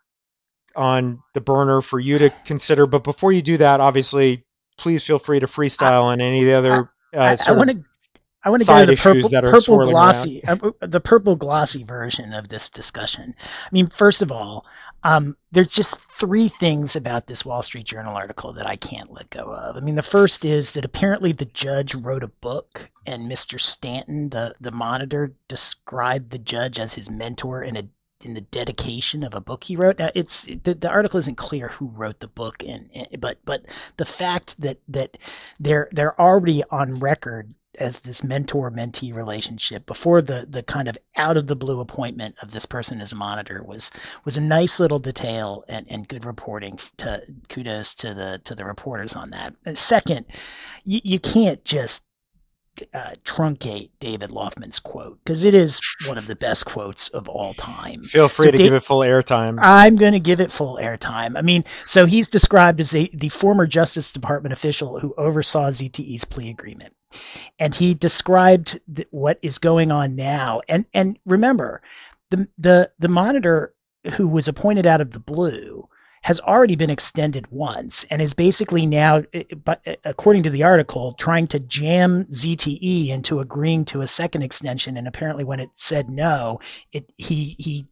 [0.76, 2.88] on the burner for you to consider.
[2.88, 4.45] But before you do that, obviously,
[4.78, 6.91] please feel free to freestyle on any of the other.
[7.14, 7.84] Uh, I, I want to
[8.43, 12.49] I want to go to the purple, purple glossy, uh, the purple glossy version of
[12.49, 13.35] this discussion.
[13.39, 14.65] I mean, first of all,
[15.03, 19.29] um, there's just three things about this Wall Street Journal article that I can't let
[19.29, 19.77] go of.
[19.77, 23.59] I mean, the first is that apparently the judge wrote a book, and Mr.
[23.59, 27.87] Stanton, the the monitor, described the judge as his mentor in a
[28.23, 29.97] in the dedication of a book he wrote.
[29.97, 33.65] Now, it's the, the article isn't clear who wrote the book, and, and but but
[33.97, 35.17] the fact that that
[35.59, 40.97] they're they're already on record as this mentor mentee relationship before the the kind of
[41.15, 43.91] out of the blue appointment of this person as a monitor was
[44.26, 48.65] was a nice little detail and, and good reporting to kudos to the to the
[48.65, 49.55] reporters on that.
[49.65, 50.26] And second
[50.84, 52.03] you, you can't just
[52.93, 57.53] uh, truncate David Laufman's quote because it is one of the best quotes of all
[57.53, 58.03] time.
[58.03, 59.59] Feel free so to give it full airtime.
[59.61, 61.38] I'm going to give it full airtime.
[61.38, 66.25] I mean, so he's described as the, the former Justice Department official who oversaw ZTE's
[66.25, 66.93] plea agreement,
[67.59, 70.61] and he described th- what is going on now.
[70.67, 71.82] And and remember,
[72.29, 73.73] the the the monitor
[74.15, 75.88] who was appointed out of the blue
[76.22, 80.63] has already been extended once and is basically now, eh, eh, eh, according to the
[80.63, 84.97] article, trying to jam ZTE into agreeing to a second extension.
[84.97, 86.59] And apparently, when it said no,
[86.93, 87.88] it he he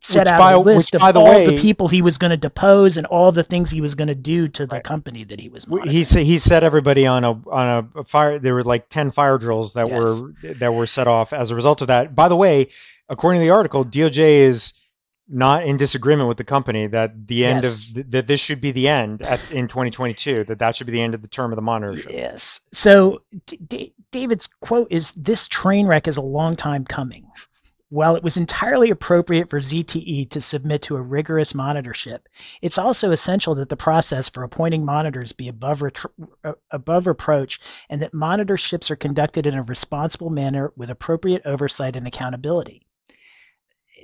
[0.00, 2.36] set which out by, a list of all way, the people he was going to
[2.36, 4.84] depose and all the things he was going to do to the right.
[4.84, 5.66] company that he was.
[5.66, 5.92] Monitoring.
[5.92, 8.38] He he set everybody on a on a fire.
[8.38, 10.20] There were like ten fire drills that yes.
[10.20, 12.14] were that were set off as a result of that.
[12.14, 12.68] By the way,
[13.08, 14.79] according to the article, DOJ is
[15.30, 17.94] not in disagreement with the company that the end yes.
[17.94, 21.00] of that this should be the end at, in 2022 that that should be the
[21.00, 22.12] end of the term of the monitorship.
[22.12, 22.60] Yes.
[22.72, 27.30] So D- David's quote is this train wreck is a long time coming.
[27.90, 32.20] While it was entirely appropriate for ZTE to submit to a rigorous monitorship,
[32.62, 35.82] it's also essential that the process for appointing monitors be above,
[36.44, 41.96] uh, above reproach and that monitorships are conducted in a responsible manner with appropriate oversight
[41.96, 42.86] and accountability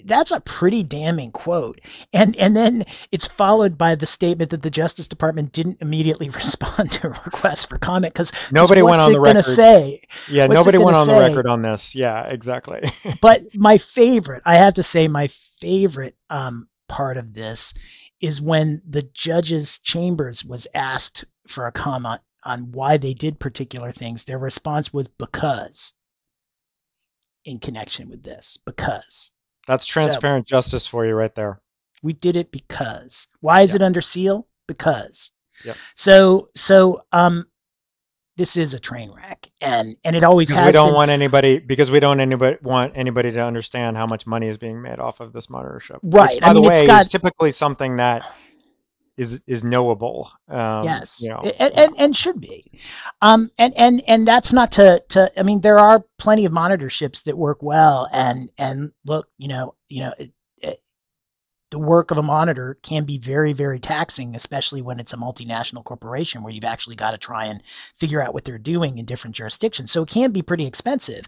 [0.05, 1.81] that's a pretty damning quote.
[2.13, 6.93] And and then it's followed by the statement that the Justice Department didn't immediately respond
[6.93, 9.43] to a request for comment because nobody went on the record.
[9.45, 10.03] Say?
[10.29, 11.15] Yeah, what's nobody went on say?
[11.15, 11.95] the record on this.
[11.95, 12.83] Yeah, exactly.
[13.21, 15.29] but my favorite, I have to say, my
[15.61, 17.75] favorite um, part of this
[18.21, 23.93] is when the judge's chambers was asked for a comment on why they did particular
[23.93, 24.25] things.
[24.25, 25.93] Their response was because
[27.45, 29.31] in connection with this, because
[29.67, 31.61] That's transparent so, justice for you right there.
[32.03, 33.27] We did it because.
[33.41, 33.83] Why is yep.
[33.83, 34.47] it under seal?
[34.67, 35.33] Because.
[35.65, 35.77] Yep.
[35.95, 37.47] So so um
[38.37, 40.95] this is a train wreck and and it always because has we don't been.
[40.95, 44.81] want anybody because we don't anybody want anybody to understand how much money is being
[44.83, 47.53] made off of this monitorship right which, by I mean, the way got, is typically
[47.53, 48.31] something that
[49.17, 51.21] is is knowable um, yes.
[51.23, 52.63] you know, and, and, and should be.
[53.23, 57.25] Um and and and that's not to to i mean there are plenty of monitorships
[57.25, 60.33] that work well and and look you know you know it,
[61.71, 65.85] the work of a monitor can be very, very taxing, especially when it's a multinational
[65.85, 67.63] corporation where you've actually got to try and
[67.99, 69.91] figure out what they're doing in different jurisdictions.
[69.91, 71.27] So it can be pretty expensive,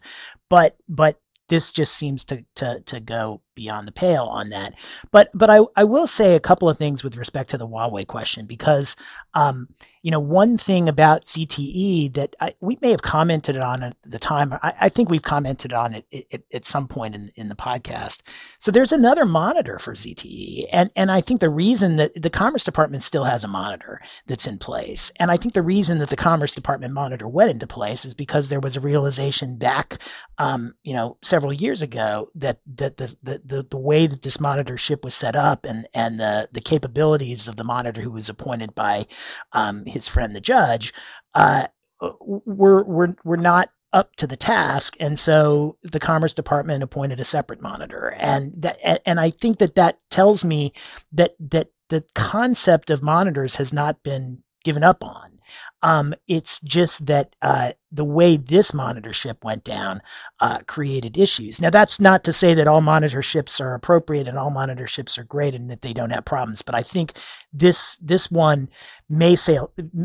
[0.48, 4.74] but but this just seems to to to go beyond the pale on that.
[5.10, 8.06] But but I, I will say a couple of things with respect to the Huawei
[8.06, 8.94] question because
[9.34, 9.68] um,
[10.00, 14.20] you know one thing about ZTE that I, we may have commented on at the
[14.20, 14.52] time.
[14.52, 18.20] I, I think we've commented on it, it, at some point in, in the podcast.
[18.60, 22.64] So there's another monitor for ZTE, and and I think the reason that the Commerce
[22.64, 26.16] Department still has a monitor that's in place, and I think the reason that the
[26.16, 29.98] Commerce Department monitor went into place is because there was a realization back,
[30.38, 34.38] um, you know, several years ago that that the, the the, the way that this
[34.38, 38.74] monitorship was set up and and the the capabilities of the monitor who was appointed
[38.74, 39.06] by
[39.52, 40.92] um, his friend the judge
[41.34, 41.66] uh,
[42.00, 44.96] were were were not up to the task.
[45.00, 48.08] And so the commerce department appointed a separate monitor.
[48.08, 50.74] And that and I think that that tells me
[51.12, 55.37] that that the concept of monitors has not been given up on
[55.82, 60.02] um, it's just that uh, the way this monitorship went down
[60.40, 61.60] uh, created issues.
[61.60, 65.54] Now, that's not to say that all monitorships are appropriate and all monitorships are great
[65.54, 67.12] and that they don't have problems, but I think
[67.52, 68.68] this this one
[69.08, 69.58] may say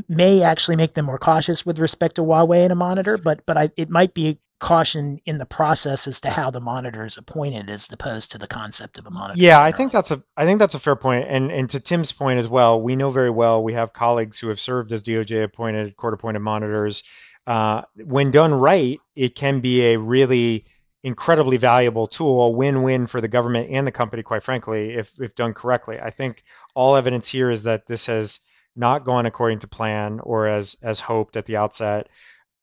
[0.07, 3.57] may actually make them more cautious with respect to Huawei and a monitor, but but
[3.57, 7.70] I, it might be caution in the process as to how the monitor is appointed
[7.70, 9.38] as opposed to the concept of a monitor.
[9.38, 11.26] Yeah, I think that's a I think that's a fair point.
[11.28, 14.47] And and to Tim's point as well, we know very well we have colleagues who
[14.47, 17.03] have served as DOJ appointed, court appointed monitors.
[17.45, 20.66] Uh, when done right, it can be a really
[21.03, 25.36] incredibly valuable tool, a win-win for the government and the company, quite frankly, if if
[25.36, 25.99] done correctly.
[25.99, 26.41] I think
[26.74, 28.39] all evidence here is that this has
[28.78, 32.07] not gone according to plan or as as hoped at the outset.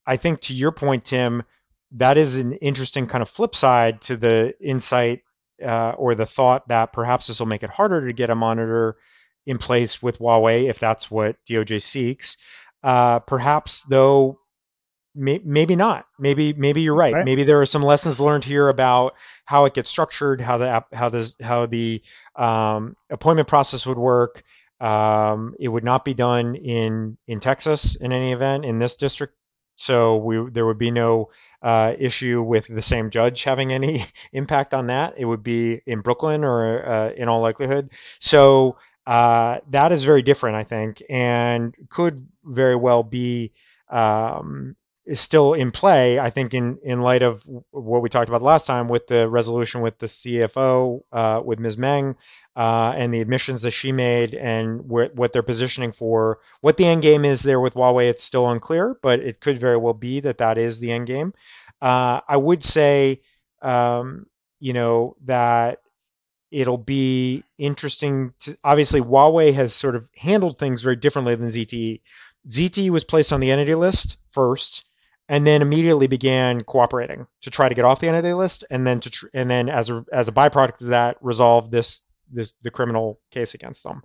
[0.07, 1.43] I think to your point, Tim,
[1.93, 5.23] that is an interesting kind of flip side to the insight
[5.65, 8.97] uh, or the thought that perhaps this will make it harder to get a monitor
[9.47, 12.37] in place with Huawei if that's what DOJ seeks.
[12.83, 14.39] Uh, perhaps though,
[15.15, 16.07] may, maybe not.
[16.19, 17.13] Maybe maybe you're right.
[17.13, 17.25] right.
[17.25, 19.15] Maybe there are some lessons learned here about
[19.45, 22.03] how it gets structured, how the how this how the
[22.37, 24.43] um, appointment process would work.
[24.81, 29.35] Um, it would not be done in in Texas in any event in this district,
[29.77, 31.31] so we there would be no
[31.63, 35.15] uh, issue with the same judge having any impact on that.
[35.17, 37.91] It would be in Brooklyn or uh, in all likelihood.
[38.21, 43.53] So uh, that is very different, I think, and could very well be
[43.89, 44.77] um,
[45.15, 46.19] still in play.
[46.19, 49.81] I think in in light of what we talked about last time with the resolution
[49.81, 51.79] with the CFO uh, with Ms.
[51.79, 52.17] Meng.
[52.57, 56.41] Uh, and the admissions that she made and wh- what they're positioning for.
[56.61, 59.77] What the end game is there with Huawei, it's still unclear, but it could very
[59.77, 61.33] well be that that is the end game.
[61.81, 63.23] Uh, I would say,
[63.63, 64.27] um,
[64.59, 65.79] you know, that
[66.51, 68.35] it'll be interesting.
[68.41, 72.01] To, obviously, Huawei has sort of handled things very differently than ZTE.
[72.49, 74.85] ZTE was placed on the entity list first,
[75.29, 79.01] and then immediately began cooperating to try to get off the entity list, and then
[79.01, 82.01] to tr- and then as a as a byproduct of that, resolve this
[82.33, 84.03] this the criminal case against them.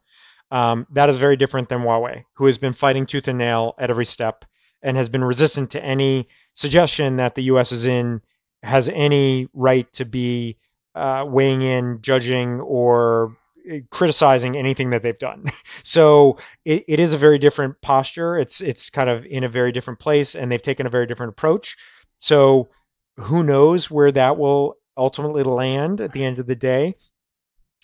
[0.52, 3.90] Um, that is very different than Huawei, who has been fighting tooth and nail at
[3.90, 4.46] every step
[4.84, 7.72] and has been resistant to any suggestion that the U.S.
[7.72, 8.22] is in
[8.64, 10.58] has any right to be
[10.96, 13.36] uh, weighing in, judging, or
[13.72, 15.46] uh, criticizing anything that they've done.
[15.84, 18.40] So it, it is a very different posture.
[18.40, 21.32] It's it's kind of in a very different place, and they've taken a very different
[21.32, 21.78] approach.
[22.20, 22.70] So
[23.18, 26.96] who knows where that will ultimately land at the end of the day?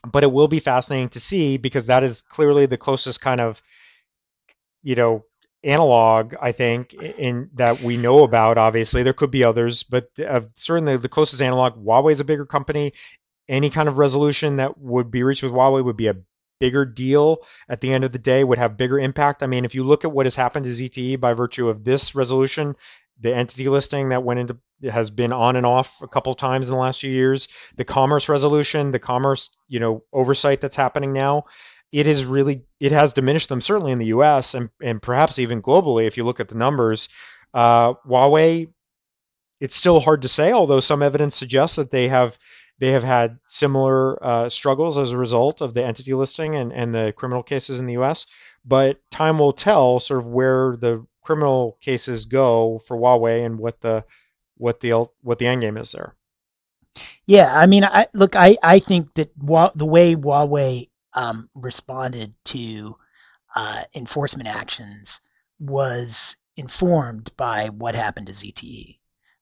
[0.10, 3.62] But it will be fascinating to see because that is clearly the closest kind of
[4.84, 5.24] you know
[5.64, 9.04] analog i think in that we know about obviously.
[9.04, 12.94] There could be others but uh, certainly the closest analog huawei is a bigger company.
[13.48, 16.16] Any kind of resolution that would be reached with huawei would be a
[16.60, 17.40] bigger deal
[17.70, 19.44] at the end of the day would have bigger impact.
[19.44, 22.16] I mean if you look at what has happened to zte by virtue of this
[22.16, 22.76] resolution
[23.22, 24.58] the entity listing that went into
[24.90, 27.48] has been on and off a couple times in the last few years.
[27.78, 31.46] The commerce resolution, the commerce, you know, oversight that's happening now,
[31.92, 34.54] it is really it has diminished them certainly in the U.S.
[34.54, 37.10] and and perhaps even globally if you look at the numbers.
[37.54, 38.70] Uh, Huawei,
[39.60, 42.38] it's still hard to say, although some evidence suggests that they have
[42.80, 46.96] they have had similar uh, struggles as a result of the entity listing and, and
[46.96, 48.26] the criminal cases in the U.S.
[48.66, 53.80] But time will tell, sort of where the criminal cases go for Huawei and what
[53.82, 54.06] the
[54.58, 56.16] what the what the end game is there.
[57.26, 62.96] Yeah, I mean, I look, I I think that the way Huawei um, responded to
[63.56, 65.22] uh, enforcement actions
[65.60, 68.98] was informed by what happened to ZTE,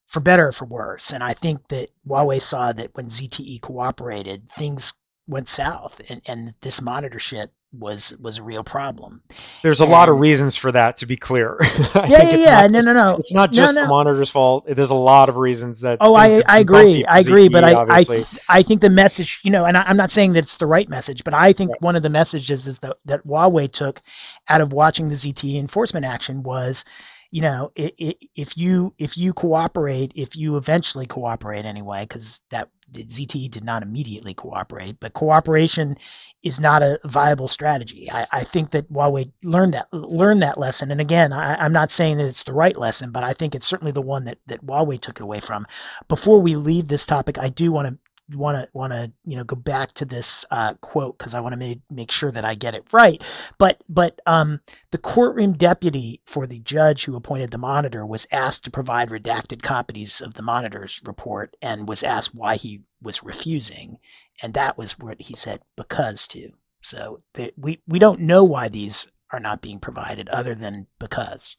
[0.06, 1.12] for better or for worse.
[1.12, 4.92] And I think that Huawei saw that when ZTE cooperated, things
[5.30, 9.22] went south, and, and this monitorship was was a real problem.
[9.62, 11.56] There's a and, lot of reasons for that, to be clear.
[11.94, 12.66] yeah, yeah, yeah.
[12.66, 13.16] No, no, no.
[13.16, 13.86] It's not just no, no.
[13.86, 14.66] the monitor's fault.
[14.66, 15.98] There's a lot of reasons that.
[16.00, 17.04] Oh, I, I agree.
[17.04, 18.24] I agree, but I, I, obviously.
[18.48, 20.88] I think the message, you know, and I, I'm not saying that it's the right
[20.88, 21.82] message, but I think Right.
[21.82, 24.00] one of the messages is that that Huawei took
[24.48, 26.84] out of watching the ZTE enforcement action was,
[27.30, 32.40] you know, i i if you if you cooperate, if you eventually cooperate anyway, because
[32.50, 35.96] that ZTE did not immediately cooperate, but cooperation
[36.42, 38.10] is not a viable strategy.
[38.10, 41.92] I, I think that Huawei learned that learned that lesson, and again, I, I'm not
[41.92, 44.66] saying that it's the right lesson, but I think it's certainly the one that that
[44.66, 45.66] Huawei took it away from.
[46.08, 47.98] Before we leave this topic, I do want to
[48.34, 51.52] want to want to you know go back to this uh, quote because I want
[51.52, 53.22] to make make sure that I get it right.
[53.58, 54.60] But but um,
[54.90, 59.62] the courtroom deputy for the judge who appointed the monitor was asked to provide redacted
[59.62, 63.98] copies of the monitor's report and was asked why he was refusing,
[64.42, 66.50] and that was what he said because to.
[66.82, 71.56] So they, we we don't know why these are not being provided other than because.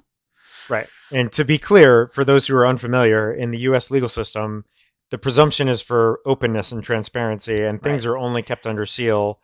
[0.69, 0.87] Right.
[1.11, 3.91] And to be clear, for those who are unfamiliar, in the U.S.
[3.91, 4.65] legal system,
[5.11, 9.39] the presumption is for openness and transparency, and things are only kept under seal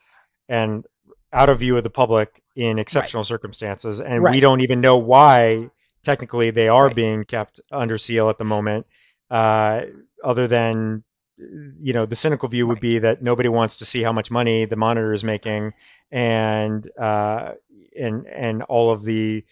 [0.50, 0.86] and
[1.32, 4.02] out of view of the public in exceptional circumstances.
[4.02, 5.70] And we don't even know why
[6.04, 6.96] technically they are Right.
[6.96, 8.88] being kept under seal at the moment,
[9.30, 9.82] uh,
[10.24, 11.04] other than
[11.38, 12.82] you know the cynical view would Right.
[12.82, 15.74] be that nobody wants to see how much money the monitor is making
[16.12, 17.52] and uh,
[18.00, 19.44] and and all of the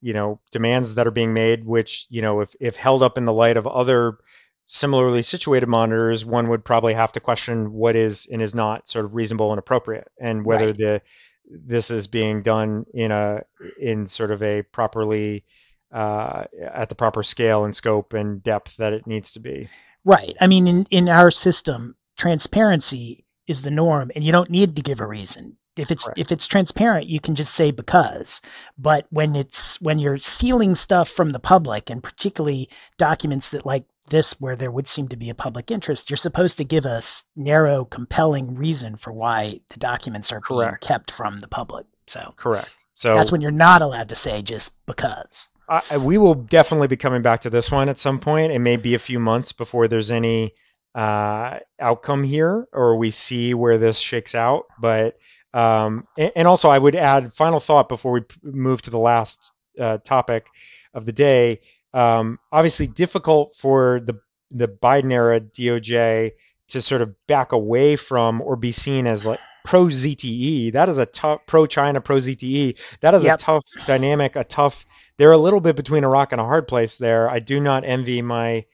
[0.00, 3.24] you know demands that are being made which you know if if held up in
[3.24, 4.18] the light of other
[4.66, 9.04] similarly situated monitors one would probably have to question what is and is not sort
[9.04, 10.76] of reasonable and appropriate and whether Right.
[10.78, 11.02] the
[11.46, 13.42] this is being done in a
[13.78, 15.44] in sort of a properly
[15.92, 19.68] uh, at the proper scale and scope and depth that it needs to be
[20.06, 20.36] Right.
[20.38, 24.82] I mean, in, in our system, transparency is the norm, and you don't need to
[24.82, 25.56] give a reason.
[25.76, 26.18] If it's Correct.
[26.18, 28.40] if it's transparent, you can just say because.
[28.78, 33.86] But when it's when you're sealing stuff from the public, and particularly documents that like
[34.08, 37.02] this, where there would seem to be a public interest, you're supposed to give a
[37.36, 41.86] narrow, compelling reason for why the documents are being kept from the public.
[42.06, 45.48] So correct so that's when you're not allowed to say just because.
[45.68, 48.52] I, I- we will definitely be coming back to this one at some point.
[48.52, 50.54] It may be a few months before there's any
[50.94, 54.66] uh, outcome here, or we see where this shakes out.
[54.78, 55.16] But
[55.52, 59.52] um, and, and also, I would add final thought before we move to the last
[59.80, 60.46] uh, topic
[60.92, 61.60] of the day.
[61.94, 64.20] Um, obviously, difficult for the
[64.50, 66.32] the Biden era DOJ
[66.68, 70.72] to sort of back away from or be seen as like pro ZTE.
[70.72, 72.76] That is a tough pro China, pro ZTE.
[73.00, 73.34] That is Yep.
[73.34, 74.84] a tough dynamic, a tough.
[75.16, 77.30] They're a little bit between a rock and a hard place there.
[77.30, 78.66] I do not envy my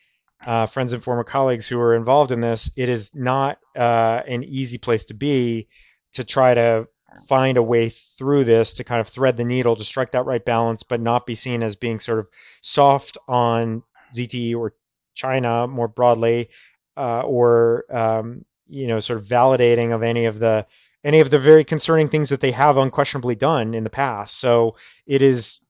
[0.44, 2.70] uh, friends and former colleagues who are involved in this.
[2.76, 5.68] It is not uh, an easy place to be
[6.14, 6.88] to try to
[7.26, 10.44] find a way through this to kind of thread the needle to strike that right
[10.44, 12.28] balance, but not be seen as being sort of
[12.60, 13.82] soft on
[14.14, 14.74] ZTE or
[15.14, 16.50] China more broadly,
[16.96, 20.66] uh, or um, you know, sort of validating of any of the
[21.02, 24.38] any of the very concerning things that they have unquestionably done in the past.
[24.38, 25.60] So it is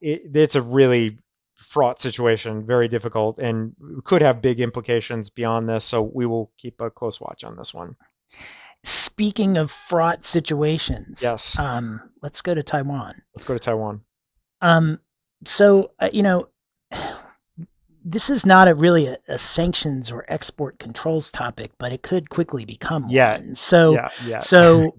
[0.00, 1.18] it, it's a really
[1.56, 3.74] fraught situation, very difficult, and
[4.04, 5.84] could have big implications beyond this.
[5.84, 7.96] So we will keep a close watch on this one.
[8.84, 11.58] Speaking of fraught situations, Yes.
[11.58, 13.20] um, let's go to Taiwan.
[13.34, 14.00] Let's go to Taiwan.
[14.60, 15.00] Um,
[15.44, 16.48] so uh, you know,
[18.04, 22.30] this is not a really a, a sanctions or export controls topic, but it could
[22.30, 23.36] quickly become Yeah.
[23.36, 23.54] one.
[23.56, 24.38] So yeah, yeah.
[24.38, 24.98] so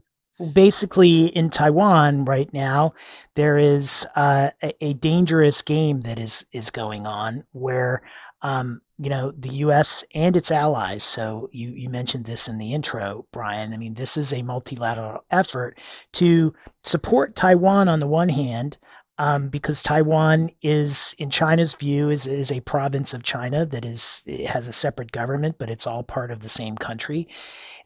[0.53, 2.93] basically, in Taiwan right now,
[3.36, 8.03] there is uh, a, a dangerous game that is is going on where
[8.41, 10.03] um, you know the U.S.
[10.13, 11.03] and its allies.
[11.03, 13.73] So you you mentioned this in the intro, Brian.
[13.73, 15.77] I mean, this is a multilateral effort
[16.13, 18.77] to support Taiwan on the one hand.
[19.17, 24.23] Um, because Taiwan is, in China's view, is, is a province of China that is
[24.47, 27.27] has a separate government, but it's all part of the same country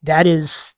[0.05, 0.75] that is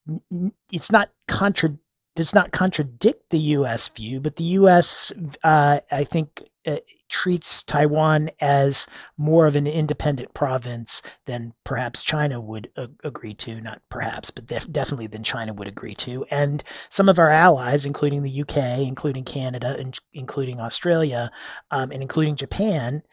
[0.71, 1.77] it's not contra
[2.15, 3.89] does not contradict the U.S.
[3.89, 5.13] view, but the U.S.
[5.43, 6.77] Uh, I think uh,
[7.09, 8.87] treats Taiwan as
[9.17, 12.69] more of an independent province than perhaps China would
[13.03, 13.61] agree to.
[13.61, 16.25] Not perhaps, but def- definitely than China would agree to.
[16.25, 21.31] And some of our allies, including the UK, including Canada, and including Australia,
[21.71, 23.03] um, and including Japan,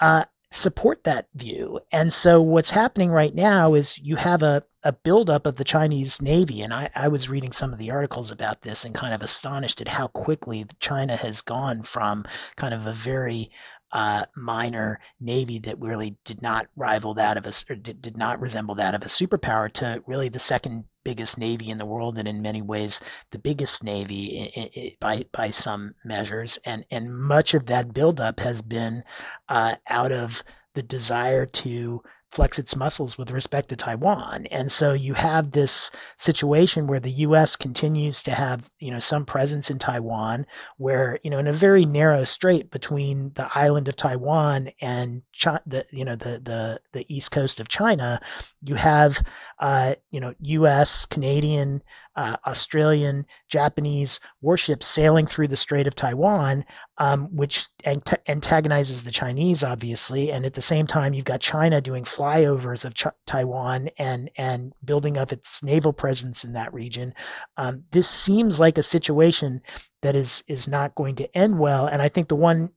[0.00, 1.80] uh, support that view.
[1.90, 6.20] And so what's happening right now is you have a, a buildup of the Chinese
[6.20, 6.60] Navy.
[6.60, 9.80] And I, I was reading some of the articles about this and kind of astonished
[9.80, 12.24] at how quickly China has gone from
[12.56, 13.50] kind of a very
[13.92, 18.40] uh, minor navy that really did not rival that of a or did, did not
[18.40, 22.28] resemble that of a superpower to really the second biggest navy in the world and
[22.28, 23.00] in many ways
[23.32, 26.58] the biggest navy by by some measures.
[26.64, 29.04] And and much of that buildup has been
[29.48, 30.42] uh, out of
[30.74, 32.02] the desire to
[32.32, 34.46] flex its muscles with respect to Taiwan.
[34.46, 39.26] And so you have this situation where the US continues to have, you know, some
[39.26, 40.46] presence in Taiwan
[40.78, 45.60] where, you know, in a very narrow strait between the island of Taiwan and China,
[45.66, 48.20] the you know the the the east coast of China,
[48.62, 49.22] you have
[49.62, 51.82] uh, you know US, Canadian,
[52.16, 56.64] uh, Australian, Japanese warships sailing through the Strait of Taiwan,
[56.98, 60.32] um, which ant- antagonizes the Chinese, obviously.
[60.32, 64.72] And at the same time, you've got China doing flyovers of Ch- Taiwan and and
[64.84, 67.14] building up its naval presence in that region.
[67.56, 69.62] Um, this seems like a situation
[70.02, 71.86] that is is not going to end well.
[71.86, 72.70] And I think the one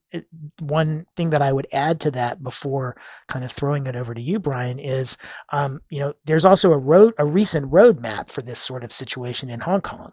[0.60, 2.96] one thing that I would add to that before
[3.28, 5.16] kind of throwing it over to you, Brian, is
[5.50, 9.50] um, you know there's also a road a recent roadmap for this sort of situation
[9.50, 10.12] in Hong Kong.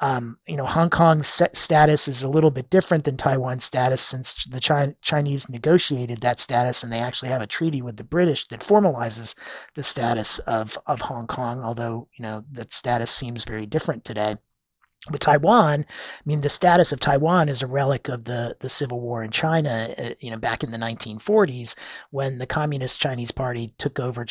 [0.00, 4.44] Um, you know Hong Kong's status is a little bit different than Taiwan's status since
[4.44, 8.48] the Chi- Chinese negotiated that status and they actually have a treaty with the British
[8.48, 9.34] that formalizes
[9.74, 11.62] the status of of Hong Kong.
[11.62, 14.36] Although you know that status seems very different today.
[15.10, 19.00] With Taiwan, I mean, the status of Taiwan is a relic of the, the civil
[19.00, 21.74] war in China, uh, you know, back in the 1940s
[22.10, 24.26] when the Communist Chinese Party took over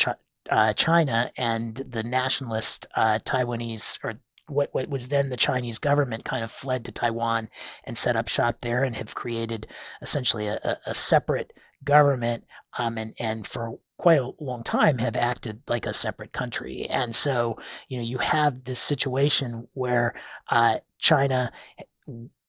[0.48, 6.24] uh, China and the nationalist uh, Taiwanese or what, what was then the Chinese government
[6.24, 7.48] kind of fled to Taiwan
[7.84, 9.66] and set up shop there and have created
[10.02, 11.52] essentially a, a separate
[11.82, 12.44] government
[12.76, 16.86] um, and, and for quite a long time have acted like a separate country.
[16.88, 20.14] And so, you know, you have this situation where
[20.48, 21.52] uh, China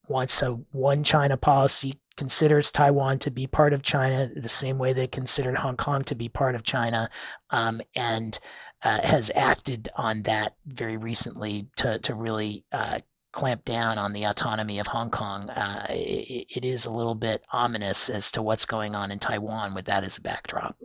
[0.07, 4.93] wants a one China policy, considers Taiwan to be part of China the same way
[4.93, 7.09] they considered Hong Kong to be part of China,
[7.49, 8.39] um, and
[8.81, 12.99] uh, has acted on that very recently to, to really uh,
[13.33, 15.49] clamp down on the autonomy of Hong Kong.
[15.49, 19.75] Uh, it, it is a little bit ominous as to what's going on in Taiwan
[19.75, 20.77] with that as a backdrop.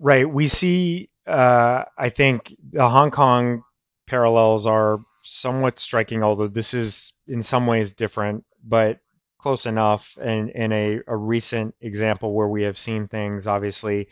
[0.00, 0.28] Right.
[0.28, 3.62] We see, uh, I think, the Hong Kong
[4.06, 9.00] parallels are somewhat striking, although this is in some ways different, but
[9.38, 10.16] close enough.
[10.20, 14.08] And in a, a recent example where we have seen things obviously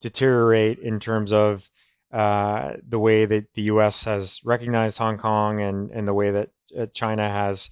[0.00, 1.68] deteriorate in terms of
[2.12, 4.04] uh, the way that the U.S.
[4.04, 7.70] has recognized Hong Kong and, and the way that uh, China has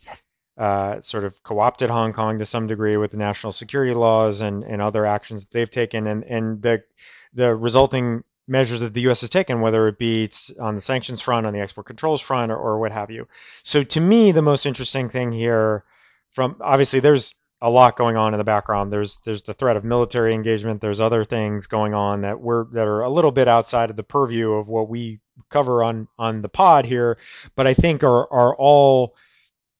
[0.58, 4.64] uh, sort of co-opted Hong Kong to some degree with the national security laws and,
[4.64, 6.82] and other actions that they've taken, and, and the
[7.34, 9.22] the resulting measures that the U.S.
[9.22, 10.30] has taken, whether it be
[10.60, 13.26] on the sanctions front, on the export controls front, or, or what have you.
[13.62, 15.84] So to me, the most interesting thing here,
[16.30, 18.92] from obviously there's a lot going on in the background.
[18.92, 20.80] There's there's the threat of military engagement.
[20.80, 24.02] There's other things going on that we're that are a little bit outside of the
[24.02, 27.16] purview of what we cover on on the pod here,
[27.56, 29.14] but I think are are all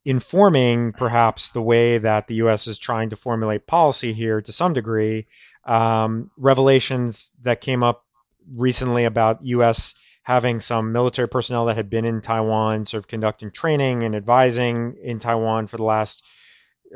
[0.07, 2.67] informing perhaps the way that the U.S.
[2.67, 5.27] is trying to formulate policy here to some degree
[5.67, 8.05] um, revelations that came up
[8.55, 9.95] recently about U.S.
[10.23, 14.97] having some military personnel that had been in Taiwan, sort of conducting training and advising
[15.03, 16.25] in Taiwan for the last,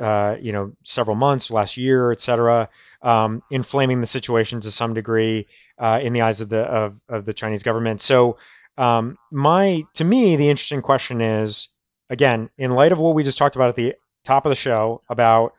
[0.00, 2.68] uh, you know, several months, last year, et cetera,
[3.02, 5.46] um, inflaming the situation to some degree
[5.78, 8.02] uh, in the eyes of the of, of the Chinese government.
[8.02, 8.38] So,
[8.76, 11.68] um, my to me, the interesting question is,
[12.10, 13.94] again, in light of what we just talked about at the
[14.24, 15.52] top of the show about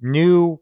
[0.00, 0.60] new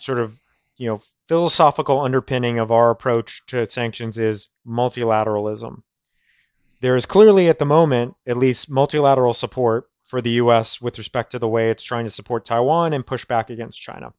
[0.00, 0.38] sort of
[0.82, 5.82] you know philosophical underpinning of our approach to sanctions is multilateralism.
[6.80, 11.30] There is clearly at the moment at least multilateral support for the US with respect
[11.30, 14.12] to the way it's trying to support Taiwan and push back against China.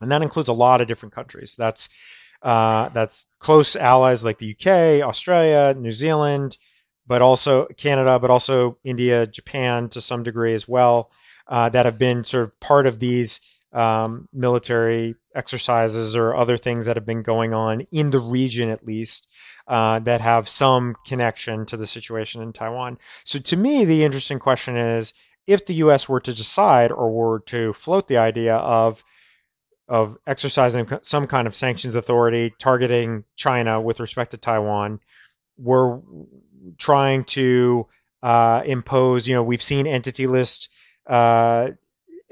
[0.00, 1.54] And that includes a lot of different countries.
[1.56, 1.88] That's
[2.42, 6.58] uh, that's close allies like the UK, Australia, New Zealand,
[7.06, 11.12] but also Canada, but also India, Japan to some degree as well,
[11.46, 13.40] uh, that have been sort of part of these
[13.74, 18.86] um, military exercises or other things that have been going on in the region, at
[18.86, 19.28] least,
[19.66, 22.98] uh, that have some connection to the situation in Taiwan.
[23.24, 25.12] So, to me, the interesting question is
[25.46, 26.08] if the U.S.
[26.08, 29.02] were to decide or were to float the idea of
[29.86, 34.98] of exercising some kind of sanctions authority targeting China with respect to Taiwan.
[35.58, 36.00] We're
[36.78, 37.86] trying to
[38.22, 39.28] uh, impose.
[39.28, 40.70] You know, we've seen entity list
[41.06, 41.72] uh,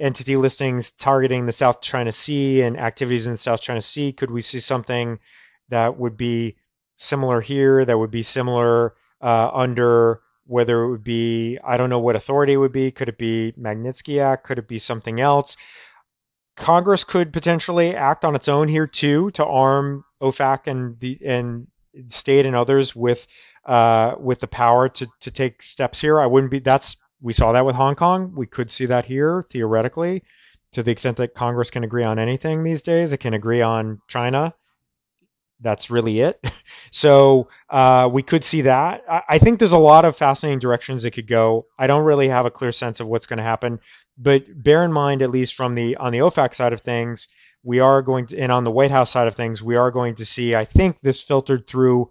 [0.02, 4.12] entity listings targeting the South China Sea and activities in the South China Sea.
[4.12, 5.20] Could we see something
[5.68, 6.56] that would be
[6.96, 7.84] similar here?
[7.84, 12.54] That would be similar uh, under whether it would be I don't know what authority
[12.54, 12.90] it would be.
[12.90, 14.44] Could it be Magnitsky Act?
[14.44, 15.56] Could it be something else?
[16.56, 21.68] Congress could potentially act on its own here too to arm OFAC and the and
[22.08, 23.26] state and others with
[23.64, 26.20] uh, with the power to to take steps here.
[26.20, 26.58] I wouldn't be.
[26.58, 28.32] That's we saw that with Hong Kong.
[28.34, 30.24] We could see that here theoretically,
[30.72, 33.12] to the extent that Congress can agree on anything these days.
[33.12, 34.54] It can agree on China.
[35.60, 36.40] That's really it.
[36.94, 39.02] So uh, we could see that.
[39.08, 41.64] I, I think there's a lot of fascinating directions it could go.
[41.78, 43.80] I don't really have a clear sense of what's going to happen,
[44.18, 47.28] but bear in mind, at least from the on the OFAC side of things,
[47.62, 50.16] we are going to, and on the White House side of things, we are going
[50.16, 50.54] to see.
[50.54, 52.10] I think this filtered through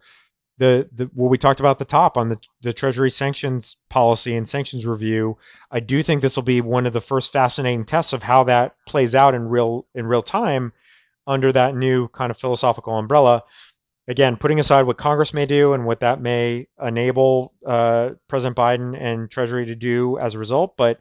[0.61, 4.47] the, the what we talked about the top on the, the Treasury sanctions policy and
[4.47, 5.39] sanctions review.
[5.71, 8.75] I do think this will be one of the first fascinating tests of how that
[8.87, 10.71] plays out in real in real time
[11.25, 13.43] under that new kind of philosophical umbrella.
[14.07, 18.95] Again, putting aside what Congress may do and what that may enable uh, President Biden
[18.95, 20.99] and Treasury to do as a result, but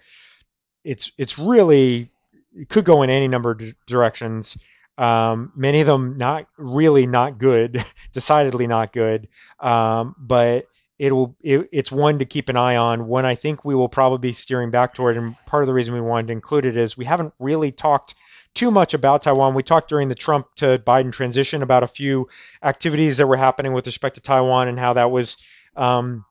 [0.85, 2.09] it's it's really
[2.57, 4.57] it could go in any number of directions.
[5.01, 7.83] Um, many of them not really not good,
[8.13, 9.29] decidedly not good.
[9.59, 10.67] Um, but
[10.99, 13.07] it'll it, it's one to keep an eye on.
[13.07, 15.95] One I think we will probably be steering back toward, and part of the reason
[15.95, 18.15] we wanted to include it is we haven't really talked
[18.53, 19.55] too much about Taiwan.
[19.55, 22.29] We talked during the Trump to Biden transition about a few
[22.63, 25.39] activities that were happening with respect to Taiwan and how that was
[25.77, 26.27] um,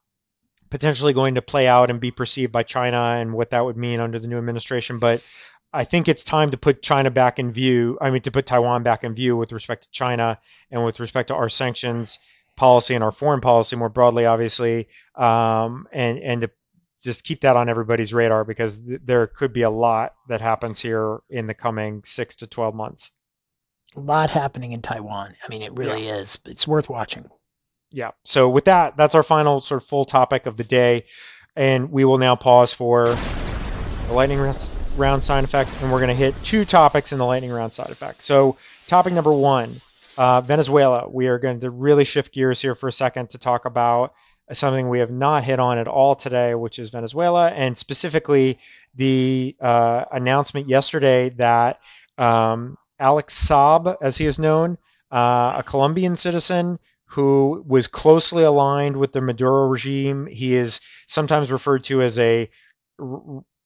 [0.70, 4.00] potentially going to play out and be perceived by China and what that would mean
[4.00, 5.00] under the new administration.
[5.00, 5.22] But
[5.72, 7.98] I think it's time to put China back in view.
[8.02, 10.40] I mean, to put Taiwan back in view with respect to China
[10.72, 12.20] and with respect to our sanctions
[12.56, 16.52] policy and our foreign policy more broadly, obviously, um, and and to
[17.02, 20.80] just keep that on everybody's radar because th- there could be a lot that happens
[20.80, 23.12] here in the coming six to twelve months.
[23.96, 25.36] A lot happening in Taiwan.
[25.44, 26.18] I mean, it really yeah.
[26.18, 26.38] is.
[26.46, 27.30] It's worth watching.
[27.92, 28.12] Yeah.
[28.24, 31.06] So with that, that's our final sort of full topic of the day,
[31.56, 33.08] and we will now pause for
[34.08, 34.56] the lightning round
[35.22, 38.22] side effect, and we're going to hit two topics in the lightning round side effect.
[38.22, 39.76] So, topic number one
[40.18, 41.08] uh, Venezuela.
[41.10, 44.14] We are going to really shift gears here for a second to talk about
[44.52, 48.60] something we have not hit on at all today, which is Venezuela, and specifically
[48.96, 51.80] the uh, announcement yesterday that
[52.18, 54.78] um, Alex Saab, as he is known,
[55.12, 60.28] uh, a Colombian citizen who was closely aligned with the Maduro regime.
[60.28, 62.50] He is sometimes referred to as a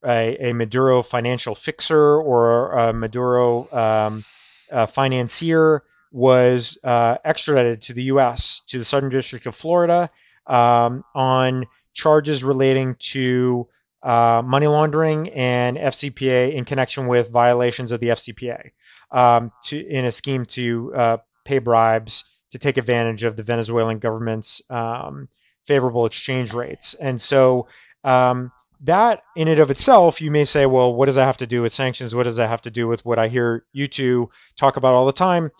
[0.06, 4.26] a, a Maduro financial fixer or a Maduro um,
[4.72, 8.62] a financier was uh, extradited to the U.S.
[8.68, 10.10] to the Southern District of Florida
[10.48, 13.68] um, on charges relating to
[14.02, 18.72] uh, money laundering and FCPA in connection with violations of the FCPA
[19.12, 24.00] um, to, in a scheme to uh, pay bribes to take advantage of the Venezuelan
[24.00, 25.30] government's um,
[25.66, 26.94] favorable exchange rates.
[26.94, 27.68] And so
[28.04, 28.52] um,
[28.84, 31.62] that in and of itself, you may say, well, what does that have to do
[31.62, 32.14] with sanctions?
[32.14, 35.06] What does that have to do with what I hear you two talk about all
[35.06, 35.52] the time?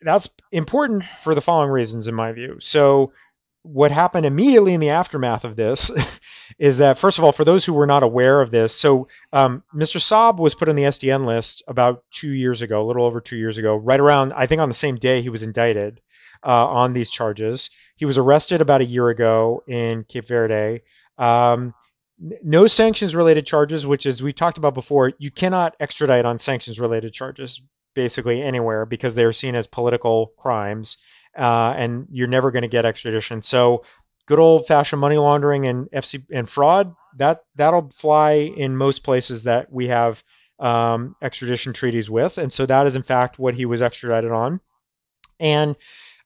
[0.00, 2.58] That's important for the following reasons, in my view.
[2.60, 3.12] So,
[3.62, 5.90] what happened immediately in the aftermath of this
[6.58, 9.62] is that, first of all, for those who were not aware of this, so um,
[9.74, 9.98] Mr.
[10.00, 13.36] Saab was put on the SDN list about two years ago, a little over two
[13.36, 16.00] years ago, right around, I think on the same day he was indicted
[16.46, 17.70] uh, on these charges.
[17.96, 20.82] He was arrested about a year ago in Cape Verde.
[21.18, 21.74] Um,
[22.18, 26.80] no sanctions related charges, which as we talked about before, you cannot extradite on sanctions
[26.80, 27.60] related charges
[27.94, 30.98] basically anywhere because they are seen as political crimes,
[31.36, 33.42] uh, and you're never going to get extradition.
[33.42, 33.84] So
[34.26, 39.44] good old fashioned money laundering and FC and fraud that that'll fly in most places
[39.44, 40.22] that we have
[40.58, 44.60] um, extradition treaties with, and so that is in fact what he was extradited on,
[45.38, 45.76] and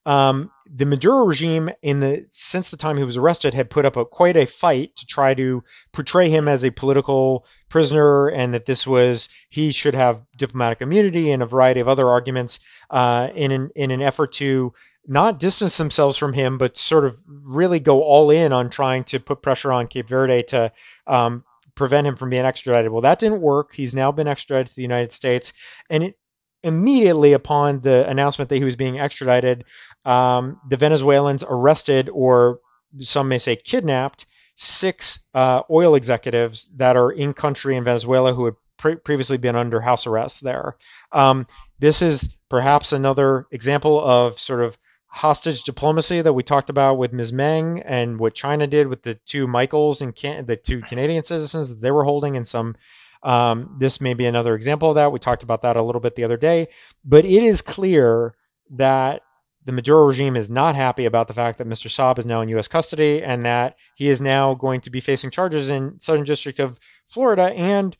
[0.05, 3.95] um, the Maduro regime, in the since the time he was arrested, had put up
[3.95, 8.65] a, quite a fight to try to portray him as a political prisoner, and that
[8.65, 13.51] this was he should have diplomatic immunity and a variety of other arguments uh, in
[13.51, 14.73] an in an effort to
[15.05, 19.19] not distance themselves from him, but sort of really go all in on trying to
[19.19, 20.71] put pressure on Cape Verde to
[21.07, 21.43] um,
[21.75, 22.91] prevent him from being extradited.
[22.91, 23.73] Well, that didn't work.
[23.73, 25.53] He's now been extradited to the United States,
[25.89, 26.17] and it,
[26.63, 29.65] immediately upon the announcement that he was being extradited,
[30.05, 32.59] um, the Venezuelans arrested, or
[32.99, 34.25] some may say kidnapped,
[34.55, 39.55] six uh, oil executives that are in country in Venezuela who had pre- previously been
[39.55, 40.75] under house arrest there.
[41.11, 41.47] Um,
[41.79, 44.77] this is perhaps another example of sort of
[45.07, 47.33] hostage diplomacy that we talked about with Ms.
[47.33, 51.69] Meng and what China did with the two Michaels and Can- the two Canadian citizens
[51.69, 52.75] that they were holding in some.
[53.21, 55.11] Um, this may be another example of that.
[55.11, 56.67] We talked about that a little bit the other day,
[57.05, 58.35] but it is clear
[58.71, 59.22] that
[59.65, 61.87] the Maduro regime is not happy about the fact that Mr.
[61.87, 62.67] Saab is now in U.S.
[62.67, 66.79] custody and that he is now going to be facing charges in Southern District of
[67.07, 67.95] Florida and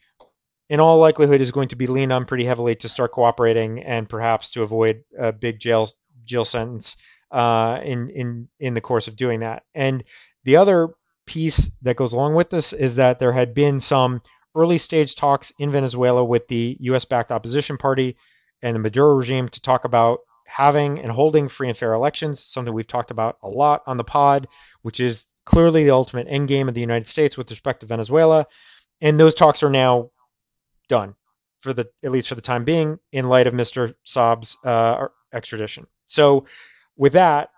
[0.69, 4.09] in all likelihood is going to be leaned on pretty heavily to start cooperating and
[4.09, 5.89] perhaps to avoid a big jail
[6.25, 6.97] jail sentence
[7.31, 9.63] uh, in in in the course of doing that.
[9.73, 10.03] And
[10.43, 10.89] the other
[11.25, 14.21] piece that goes along with this is that there had been some
[14.55, 17.05] early stage talks in Venezuela with the U.S.
[17.05, 18.17] backed opposition party
[18.61, 20.19] and the Maduro regime to talk about
[20.53, 24.03] having and holding free and fair elections, something we've talked about a lot on the
[24.03, 24.47] pod,
[24.83, 28.45] which is clearly the ultimate end game of the United States with respect to Venezuela.
[29.01, 30.11] And those talks are now
[30.87, 31.15] done
[31.61, 33.95] for the at least for the time being in light of Mr.
[34.05, 35.87] Saab's uh, extradition.
[36.05, 36.45] So
[36.97, 37.49] with that,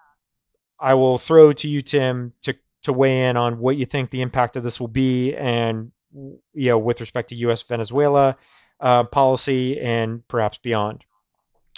[0.80, 4.22] I will throw to you, Tim, to to weigh in on what you think the
[4.22, 7.62] impact of this will be, and you know, with respect to U.S.
[7.64, 8.38] Venezuela
[8.80, 11.04] uh, policy and perhaps beyond.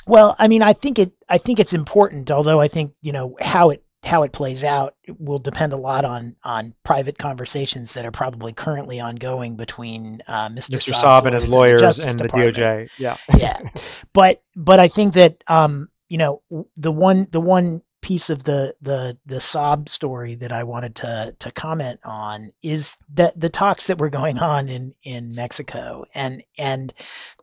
[0.08, 1.12] Well, I mean, I think it.
[1.30, 4.96] I think it's important, although I think you know how it how it plays out
[5.20, 10.48] will depend a lot on on private conversations that are probably currently ongoing between uh,
[10.50, 10.76] Mr.
[10.76, 10.94] Mr.
[10.94, 12.90] Saab and his lawyers and the, and the DOJ.
[12.98, 13.60] Yeah, yeah.
[14.14, 16.42] But but I think that um, you know
[16.78, 21.36] the one the one piece of the the the Saab story that I wanted to
[21.40, 26.44] to comment on is that the talks that were going on in in Mexico and
[26.58, 26.94] and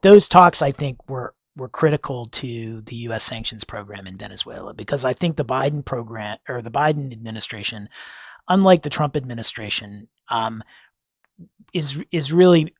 [0.02, 3.24] those talks I think were were critical to the U.S.
[3.24, 7.88] sanctions program in Venezuela because I think the Biden program or the Biden administration,
[8.48, 10.62] unlike the Trump administration, um,
[11.72, 12.74] is is really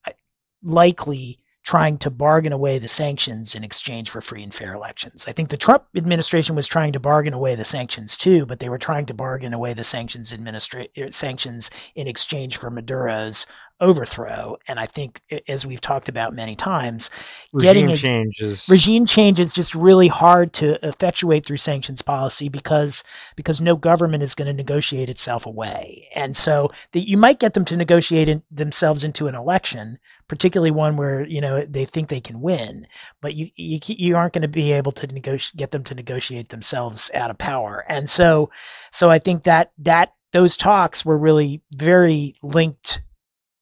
[0.63, 5.27] likely trying to bargain away the sanctions in exchange for free and fair elections.
[5.27, 8.69] I think the Trump administration was trying to bargain away the sanctions too, but they
[8.69, 13.47] were trying to bargain away the sanctions administra- er, sanctions in exchange for Maduro's
[13.81, 14.57] overthrow.
[14.69, 17.11] And I think, as we've talked about many times,
[17.53, 22.03] regime getting a, change is regime change is just really hard to effectuate through sanctions
[22.03, 23.05] policy because
[23.37, 26.09] because no government is going to negotiate itself away.
[26.15, 29.99] And so that you might get them to negotiate in, themselves into an election,
[30.29, 32.87] particularly one where you know they think they can win,
[33.21, 36.49] but you you, you aren't going to be able to negotiate get them to negotiate
[36.49, 37.85] themselves out of power.
[37.89, 38.51] And so
[38.93, 43.03] so I think that that those talks were really very linked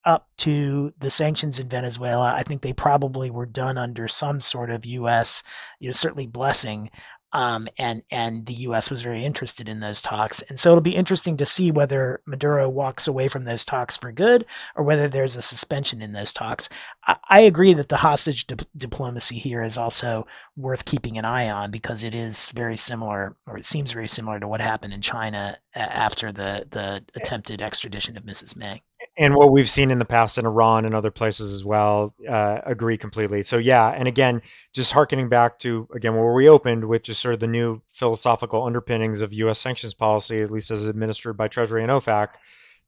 [0.05, 2.33] up to the sanctions in Venezuela.
[2.35, 5.43] I think they probably were done under some sort of U.S.
[5.79, 6.91] you know certainly blessing.
[7.35, 8.91] Um, and and the U.S.
[8.91, 12.69] was very interested in those talks, and so it'll be interesting to see whether Maduro
[12.69, 14.45] walks away from those talks for good,
[14.77, 16.69] or whether there's a suspension in those talks.
[17.07, 20.27] I, I agree that the hostage di- diplomacy here is also
[20.59, 24.39] worth keeping an eye on because it is very similar, or it seems very similar
[24.39, 28.57] to what happened in China after the the attempted extradition of Mrs.
[28.57, 28.83] Meng
[29.17, 32.61] and what we've seen in the past in Iran and other places as well, uh,
[32.65, 33.43] agree completely.
[33.43, 34.41] So yeah, and again,
[34.73, 38.65] just harkening back to again where we opened with just sort of the new philosophical
[38.65, 39.59] underpinnings of U.S.
[39.59, 42.29] sanctions policy, at least as administered by Treasury and OFAC,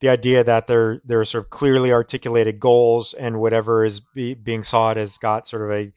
[0.00, 4.32] the idea that there there are sort of clearly articulated goals and whatever is be,
[4.32, 5.92] being sought has got sort of a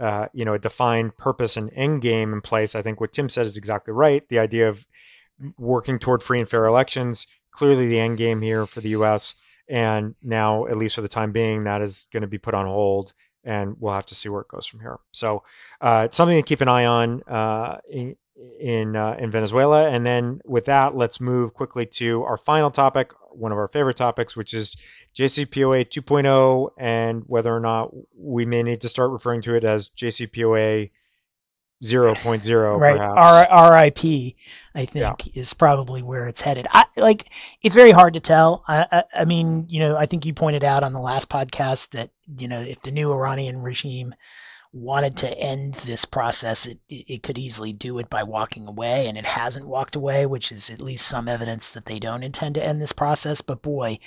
[0.00, 2.76] uh, you know a defined purpose and end game in place.
[2.76, 4.26] I think what Tim said is exactly right.
[4.28, 4.84] The idea of
[5.58, 9.34] working toward free and fair elections, clearly the end game here for the U.S
[9.68, 12.66] and now at least for the time being that is going to be put on
[12.66, 13.12] hold
[13.44, 14.98] and we'll have to see where it goes from here.
[15.10, 15.42] So
[15.80, 18.16] uh, it's something to keep an eye on uh, in
[18.60, 19.88] in, uh, in Venezuela.
[19.88, 23.96] And then with that let's move quickly to our final topic one of our favorite
[23.96, 24.76] topics which is
[25.16, 29.88] JCPOA 2.0 and whether or not we may need to start referring to it as
[29.88, 30.90] JCPOA
[31.82, 32.98] 0.0 right.
[32.98, 33.98] R- rip
[34.74, 35.14] i think yeah.
[35.34, 37.28] is probably where it's headed I, like
[37.60, 40.64] it's very hard to tell I, I, I mean you know i think you pointed
[40.64, 44.14] out on the last podcast that you know if the new iranian regime
[44.72, 49.18] wanted to end this process, it, it could easily do it by walking away, and
[49.18, 52.64] it hasn't walked away, which is at least some evidence that they don't intend to
[52.64, 53.42] end this process.
[53.42, 53.98] But boy,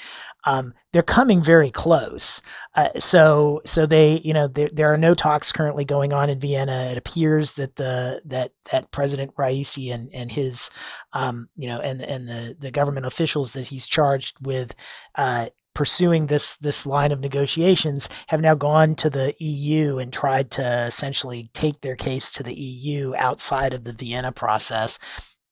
[0.44, 2.42] um, they're coming very close.
[2.74, 6.40] Uh, so so they you know there, there are no talks currently going on in
[6.40, 6.90] Vienna.
[6.92, 10.72] It appears that the that that President Raisi and and his
[11.14, 14.74] um, you know and and the the government officials that he's charged with
[15.14, 20.50] uh, pursuing this this line of negotiations have now gone to the EU and tried
[20.50, 24.98] to essentially take their case to the EU outside of the Vienna process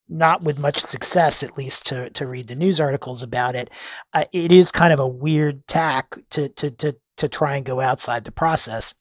[0.06, 3.70] not with much success, at least to, to read the news articles about it.
[4.12, 7.80] Uh, it is kind of a weird tack to, to, to to try and go
[7.80, 8.94] outside the process.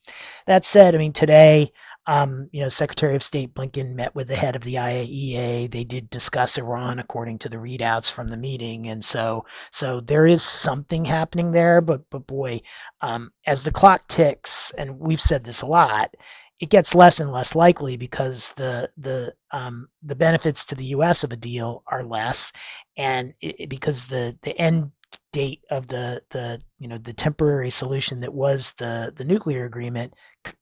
[0.46, 1.74] That said, I mean today
[2.06, 5.72] um, you know, Secretary of State Blinken met with the head of the IAEA.
[5.72, 10.26] They did discuss Iran according to the readouts from the meeting, and so so there
[10.26, 11.80] is something happening there.
[11.80, 12.62] But but boy,
[13.02, 16.14] um, as the clock ticks, and we've said this a lot,
[16.60, 21.24] it gets less and less likely because the the um, the benefits to the U.S.
[21.24, 22.52] of a deal are less,
[22.98, 24.92] and it, because the the end
[25.34, 30.14] date of the the you know the temporary solution that was the the nuclear agreement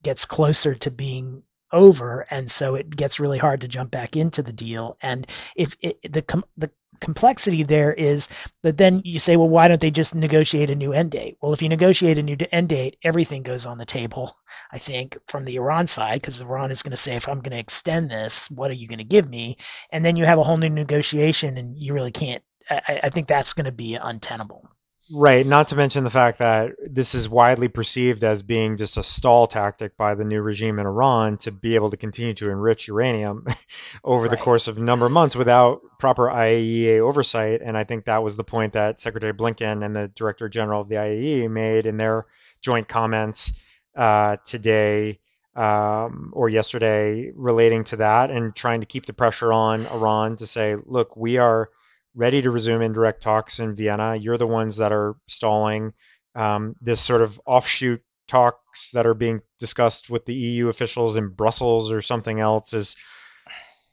[0.01, 4.43] gets closer to being over and so it gets really hard to jump back into
[4.43, 4.97] the deal.
[5.01, 6.69] And if it, the com- the
[6.99, 8.27] complexity there is
[8.61, 11.37] that then you say well why don't they just negotiate a new end date?
[11.41, 14.35] Well if you negotiate a new end date everything goes on the table
[14.71, 17.51] i think from the iran side because iran is going to say if i'm going
[17.51, 19.57] to extend this what are you going to give me?
[19.91, 23.27] And then you have a whole new negotiation and you really can't I, I think
[23.27, 24.69] that's going to be untenable.
[25.13, 25.45] Right.
[25.45, 29.45] Not to mention the fact that this is widely perceived as being just a stall
[29.45, 33.45] tactic by the new regime in Iran to be able to continue to enrich uranium
[34.05, 34.31] over right.
[34.31, 37.61] the course of a number of months without proper IAEA oversight.
[37.61, 40.87] And I think that was the point that Secretary Blinken and the Director General of
[40.87, 42.25] the IAEA made in their
[42.61, 43.51] joint comments
[43.97, 45.19] uh, today
[45.57, 50.47] um, or yesterday relating to that and trying to keep the pressure on Iran to
[50.47, 51.69] say, look, we are
[52.15, 54.15] ready to resume indirect talks in Vienna.
[54.15, 55.93] You're the ones that are stalling.
[56.35, 61.29] Um, this sort of offshoot talks that are being discussed with the EU officials in
[61.29, 62.95] Brussels or something else is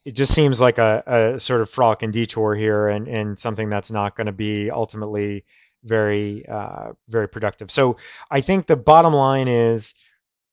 [0.05, 3.69] it just seems like a, a sort of frolic and detour here and, and something
[3.69, 5.45] that's not going to be ultimately
[5.85, 7.71] very uh, very productive.
[7.71, 7.99] So
[8.31, 9.95] I think the bottom line is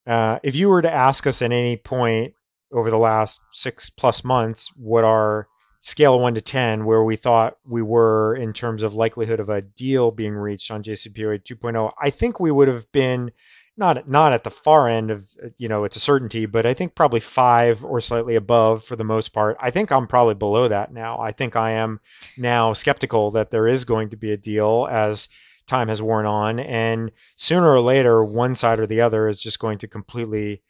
[0.08, 2.34] uh, if you were to ask us at any point
[2.72, 5.48] over the last six plus months what our
[5.86, 9.50] scale of 1 to 10 where we thought we were in terms of likelihood of
[9.50, 13.32] a deal being reached on JCPOA 2.0 I think we would have been
[13.78, 15.30] not not at the far end of
[15.60, 19.04] you know it's a certainty but I think probably 5 or slightly above for the
[19.04, 19.58] most part.
[19.60, 21.20] I think I'm probably below that now.
[21.20, 22.00] I think I am
[22.36, 25.28] now skeptical that there is going to be a deal as
[25.68, 29.60] time has worn on and sooner or later one side or the other is just
[29.60, 30.64] going to completely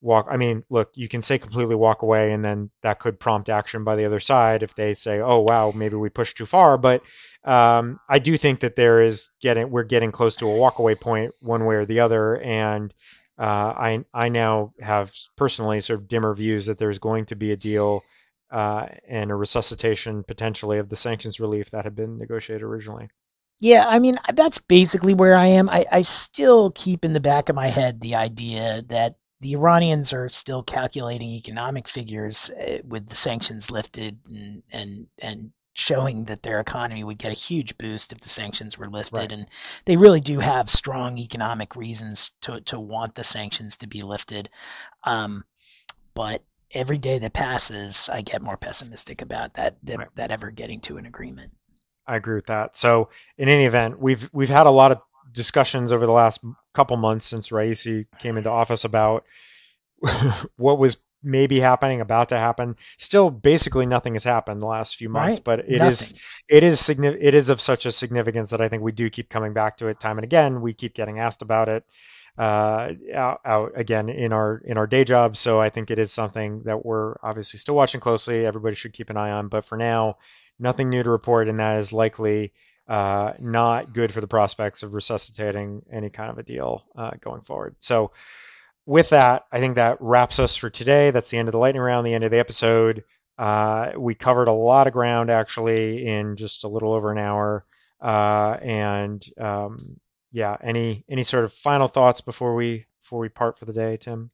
[0.00, 3.48] walk i mean look you can say completely walk away and then that could prompt
[3.48, 6.78] action by the other side if they say oh wow maybe we pushed too far
[6.78, 7.02] but
[7.44, 11.32] um, i do think that there is getting we're getting close to a walkaway point
[11.40, 12.94] one way or the other and
[13.38, 17.52] uh, I, I now have personally sort of dimmer views that there's going to be
[17.52, 18.02] a deal
[18.50, 23.08] uh, and a resuscitation potentially of the sanctions relief that had been negotiated originally.
[23.60, 25.68] Yeah, I mean that's basically where I am.
[25.68, 30.12] I, I still keep in the back of my head the idea that the Iranians
[30.12, 36.42] are still calculating economic figures uh, with the sanctions lifted and and and showing that
[36.42, 39.32] their economy would get a huge boost if the sanctions were lifted right.
[39.32, 39.46] and
[39.84, 44.50] they really do have strong economic reasons to to want the sanctions to be lifted
[45.04, 45.44] um,
[46.14, 46.42] but
[46.72, 50.08] every day that passes I get more pessimistic about that that, right.
[50.16, 51.52] that ever getting to an agreement
[52.08, 55.00] I agree with that so in any event we've we've had a lot of
[55.32, 56.44] discussions over the last
[56.74, 59.24] couple months since Raisi came into office about
[60.56, 62.76] what was maybe happening, about to happen.
[62.98, 65.44] Still, basically nothing has happened the last few months, right?
[65.44, 65.90] but it nothing.
[65.90, 67.26] is it is significant.
[67.26, 69.88] It is of such a significance that I think we do keep coming back to
[69.88, 70.60] it time and again.
[70.60, 71.84] We keep getting asked about it
[72.38, 75.36] uh, out, out again in our in our day job.
[75.36, 78.46] So I think it is something that we're obviously still watching closely.
[78.46, 79.48] Everybody should keep an eye on.
[79.48, 80.18] But for now,
[80.58, 82.52] nothing new to report, and that is likely
[82.88, 87.42] uh, not good for the prospects of resuscitating any kind of a deal uh, going
[87.42, 87.76] forward.
[87.80, 88.12] So,
[88.86, 91.10] with that, I think that wraps us for today.
[91.10, 93.04] That's the end of the lightning round, the end of the episode.
[93.36, 97.66] Uh, we covered a lot of ground actually in just a little over an hour.
[98.00, 100.00] Uh, and um,
[100.32, 103.96] yeah, any any sort of final thoughts before we before we part for the day,
[103.96, 104.30] Tim?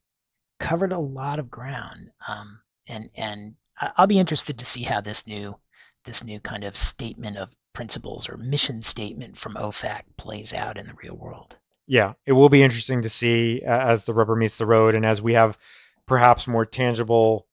[0.59, 5.27] Covered a lot of ground, um, and and I'll be interested to see how this
[5.27, 5.57] new
[6.05, 10.87] this new kind of statement of principles or mission statement from OFAC plays out in
[10.87, 11.57] the real world.
[11.87, 15.21] Yeah, it will be interesting to see as the rubber meets the road and as
[15.21, 15.59] we have
[16.07, 17.47] perhaps more tangible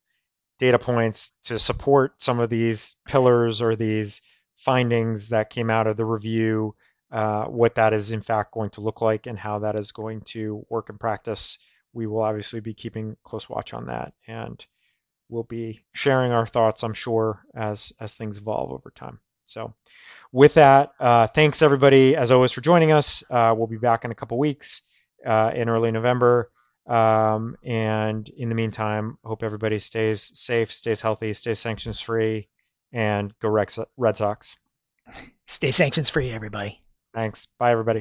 [0.58, 4.22] data points to support some of these pillars or these
[4.56, 6.74] findings that came out of the review,
[7.10, 10.22] uh, what that is in fact going to look like and how that is going
[10.22, 11.58] to work in practice.
[11.92, 14.64] We will obviously be keeping close watch on that and
[15.28, 19.18] we'll be sharing our thoughts, I'm sure, as as things evolve over time.
[19.52, 19.74] So
[20.32, 23.22] with that, uh, thanks everybody as always for joining us.
[23.30, 24.82] Uh, we'll be back in a couple weeks
[25.26, 26.50] uh, in early November.
[26.86, 32.48] Um, and in the meantime, hope everybody stays safe, stays healthy, stays sanctions free,
[32.92, 34.56] and go Red Sox.
[35.46, 36.80] Stay sanctions free, everybody.
[37.14, 37.46] Thanks.
[37.58, 38.00] Bye, everybody.